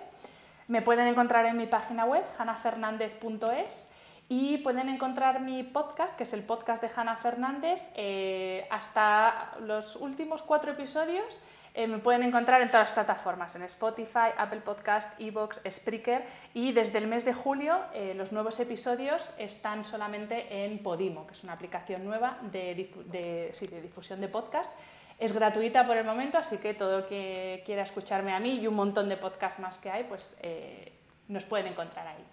Me 0.67 0.83
pueden 0.83 1.07
encontrar 1.07 1.47
en 1.47 1.57
mi 1.57 1.69
página 1.69 2.05
web, 2.05 2.25
hanafernandez.es, 2.37 3.93
y 4.29 4.59
pueden 4.59 4.89
encontrar 4.89 5.41
mi 5.41 5.63
podcast, 5.63 6.17
que 6.17 6.25
es 6.25 6.33
el 6.33 6.43
podcast 6.43 6.83
de 6.83 6.91
Hanna 6.97 7.15
Fernández, 7.15 7.81
eh, 7.95 8.67
hasta 8.73 9.53
los 9.61 9.95
últimos 9.95 10.43
cuatro 10.43 10.73
episodios. 10.73 11.39
Eh, 11.75 11.89
me 11.89 11.99
pueden 11.99 12.23
encontrar 12.23 12.63
en 12.63 12.69
todas 12.69 12.89
las 12.89 12.93
plataformas, 12.93 13.57
en 13.57 13.63
Spotify, 13.63 14.31
Apple 14.37 14.61
Podcast, 14.61 15.11
Evox, 15.21 15.61
Spreaker 15.69 16.25
y 16.55 16.73
desde 16.73 16.99
el 16.99 17.09
mes 17.09 17.25
de 17.25 17.35
julio 17.35 17.81
eh, 17.93 18.15
los 18.15 18.31
nuevos 18.31 18.61
episodios 18.61 19.35
están 19.39 19.85
solamente 19.85 20.65
en 20.65 20.79
Podimo, 20.79 21.27
que 21.27 21.33
es 21.33 21.43
una 21.43 21.55
aplicación 21.55 22.05
nueva 22.05 22.39
de, 22.53 22.91
de 23.07 23.81
difusión 23.83 24.21
de 24.21 24.29
podcast 24.29 24.73
es 25.19 25.33
gratuita 25.33 25.87
por 25.87 25.97
el 25.97 26.05
momento, 26.05 26.39
así 26.39 26.59
que 26.59 26.75
todo 26.75 26.99
el 26.99 27.05
que 27.05 27.63
quiera 27.65 27.83
escucharme 27.83 28.33
a 28.33 28.41
mí 28.41 28.59
y 28.61 28.67
un 28.67 28.75
montón 28.75 29.09
de 29.09 29.17
podcasts 29.17 29.61
más 29.61 29.79
que 29.79 29.91
hay, 29.91 30.05
pues 30.05 30.37
eh, 30.43 30.93
nos 31.29 31.45
pueden 31.45 31.69
encontrar 31.69 32.07
ahí. 32.07 32.25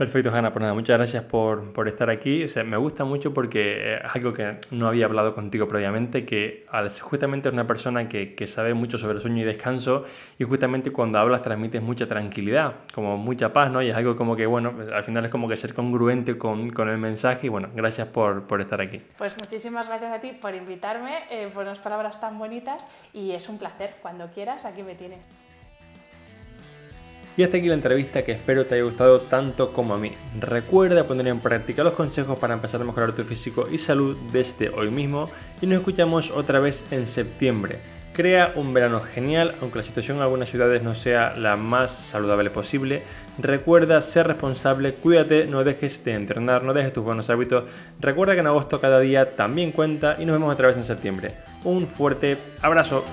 Perfecto, 0.00 0.34
Hanna. 0.34 0.50
Pues 0.50 0.62
nada, 0.62 0.72
muchas 0.72 0.96
gracias 0.96 1.24
por, 1.24 1.74
por 1.74 1.86
estar 1.86 2.08
aquí. 2.08 2.44
O 2.44 2.48
sea, 2.48 2.64
me 2.64 2.78
gusta 2.78 3.04
mucho 3.04 3.34
porque 3.34 3.96
es 3.96 4.00
algo 4.14 4.32
que 4.32 4.56
no 4.70 4.88
había 4.88 5.04
hablado 5.04 5.34
contigo 5.34 5.68
previamente, 5.68 6.24
que 6.24 6.64
justamente 7.02 7.50
es 7.50 7.52
una 7.52 7.66
persona 7.66 8.08
que, 8.08 8.34
que, 8.34 8.46
sabe 8.46 8.72
mucho 8.72 8.96
sobre 8.96 9.20
sueño 9.20 9.42
y 9.42 9.44
descanso 9.44 10.06
y 10.38 10.44
justamente 10.44 10.90
cuando 10.90 11.18
hablas 11.18 11.42
transmites 11.42 11.82
mucha 11.82 12.06
tranquilidad, 12.06 12.76
como 12.94 13.18
mucha 13.18 13.52
paz, 13.52 13.70
¿no? 13.70 13.82
Y 13.82 13.90
es 13.90 13.94
algo 13.94 14.16
como 14.16 14.36
que, 14.36 14.46
bueno, 14.46 14.72
al 14.90 15.04
final 15.04 15.26
es 15.26 15.30
como 15.30 15.46
que 15.50 15.58
ser 15.58 15.74
congruente 15.74 16.38
con, 16.38 16.70
con 16.70 16.88
el 16.88 16.96
mensaje 16.96 17.48
y 17.48 17.50
bueno, 17.50 17.68
gracias 17.74 18.08
por, 18.08 18.44
por, 18.46 18.62
estar 18.62 18.80
aquí. 18.80 19.02
Pues 19.18 19.36
muchísimas 19.36 19.86
gracias 19.86 20.12
a 20.14 20.20
ti 20.22 20.32
por 20.32 20.54
invitarme, 20.54 21.24
eh, 21.30 21.50
por 21.52 21.66
las 21.66 21.78
palabras 21.78 22.18
tan 22.18 22.38
bonitas 22.38 22.86
y 23.12 23.32
es 23.32 23.50
un 23.50 23.58
placer. 23.58 23.96
Cuando 24.00 24.28
quieras, 24.28 24.64
aquí 24.64 24.82
me 24.82 24.94
tienes. 24.94 25.20
Y 27.36 27.42
hasta 27.42 27.56
aquí 27.56 27.68
la 27.68 27.74
entrevista 27.74 28.22
que 28.22 28.32
espero 28.32 28.66
te 28.66 28.74
haya 28.74 28.84
gustado 28.84 29.20
tanto 29.20 29.72
como 29.72 29.94
a 29.94 29.98
mí. 29.98 30.12
Recuerda 30.38 31.06
poner 31.06 31.28
en 31.28 31.40
práctica 31.40 31.84
los 31.84 31.94
consejos 31.94 32.38
para 32.38 32.54
empezar 32.54 32.80
a 32.80 32.84
mejorar 32.84 33.12
tu 33.12 33.22
físico 33.24 33.66
y 33.70 33.78
salud 33.78 34.16
desde 34.32 34.68
hoy 34.70 34.90
mismo 34.90 35.30
y 35.62 35.66
nos 35.66 35.78
escuchamos 35.78 36.30
otra 36.30 36.60
vez 36.60 36.84
en 36.90 37.06
septiembre. 37.06 37.78
Crea 38.12 38.52
un 38.56 38.74
verano 38.74 39.00
genial, 39.00 39.54
aunque 39.62 39.78
la 39.78 39.84
situación 39.84 40.16
en 40.16 40.24
algunas 40.24 40.48
ciudades 40.48 40.82
no 40.82 40.94
sea 40.96 41.34
la 41.36 41.56
más 41.56 41.92
saludable 41.92 42.50
posible. 42.50 43.04
Recuerda 43.38 44.02
ser 44.02 44.26
responsable, 44.26 44.94
cuídate, 44.94 45.46
no 45.46 45.62
dejes 45.62 46.04
de 46.04 46.14
entrenar, 46.14 46.64
no 46.64 46.74
dejes 46.74 46.92
tus 46.92 47.04
buenos 47.04 47.30
hábitos. 47.30 47.64
Recuerda 48.00 48.34
que 48.34 48.40
en 48.40 48.48
agosto 48.48 48.80
cada 48.80 48.98
día 48.98 49.36
también 49.36 49.70
cuenta 49.70 50.16
y 50.18 50.26
nos 50.26 50.34
vemos 50.34 50.52
otra 50.52 50.66
vez 50.66 50.76
en 50.76 50.84
septiembre. 50.84 51.34
Un 51.62 51.86
fuerte 51.86 52.36
abrazo. 52.60 53.04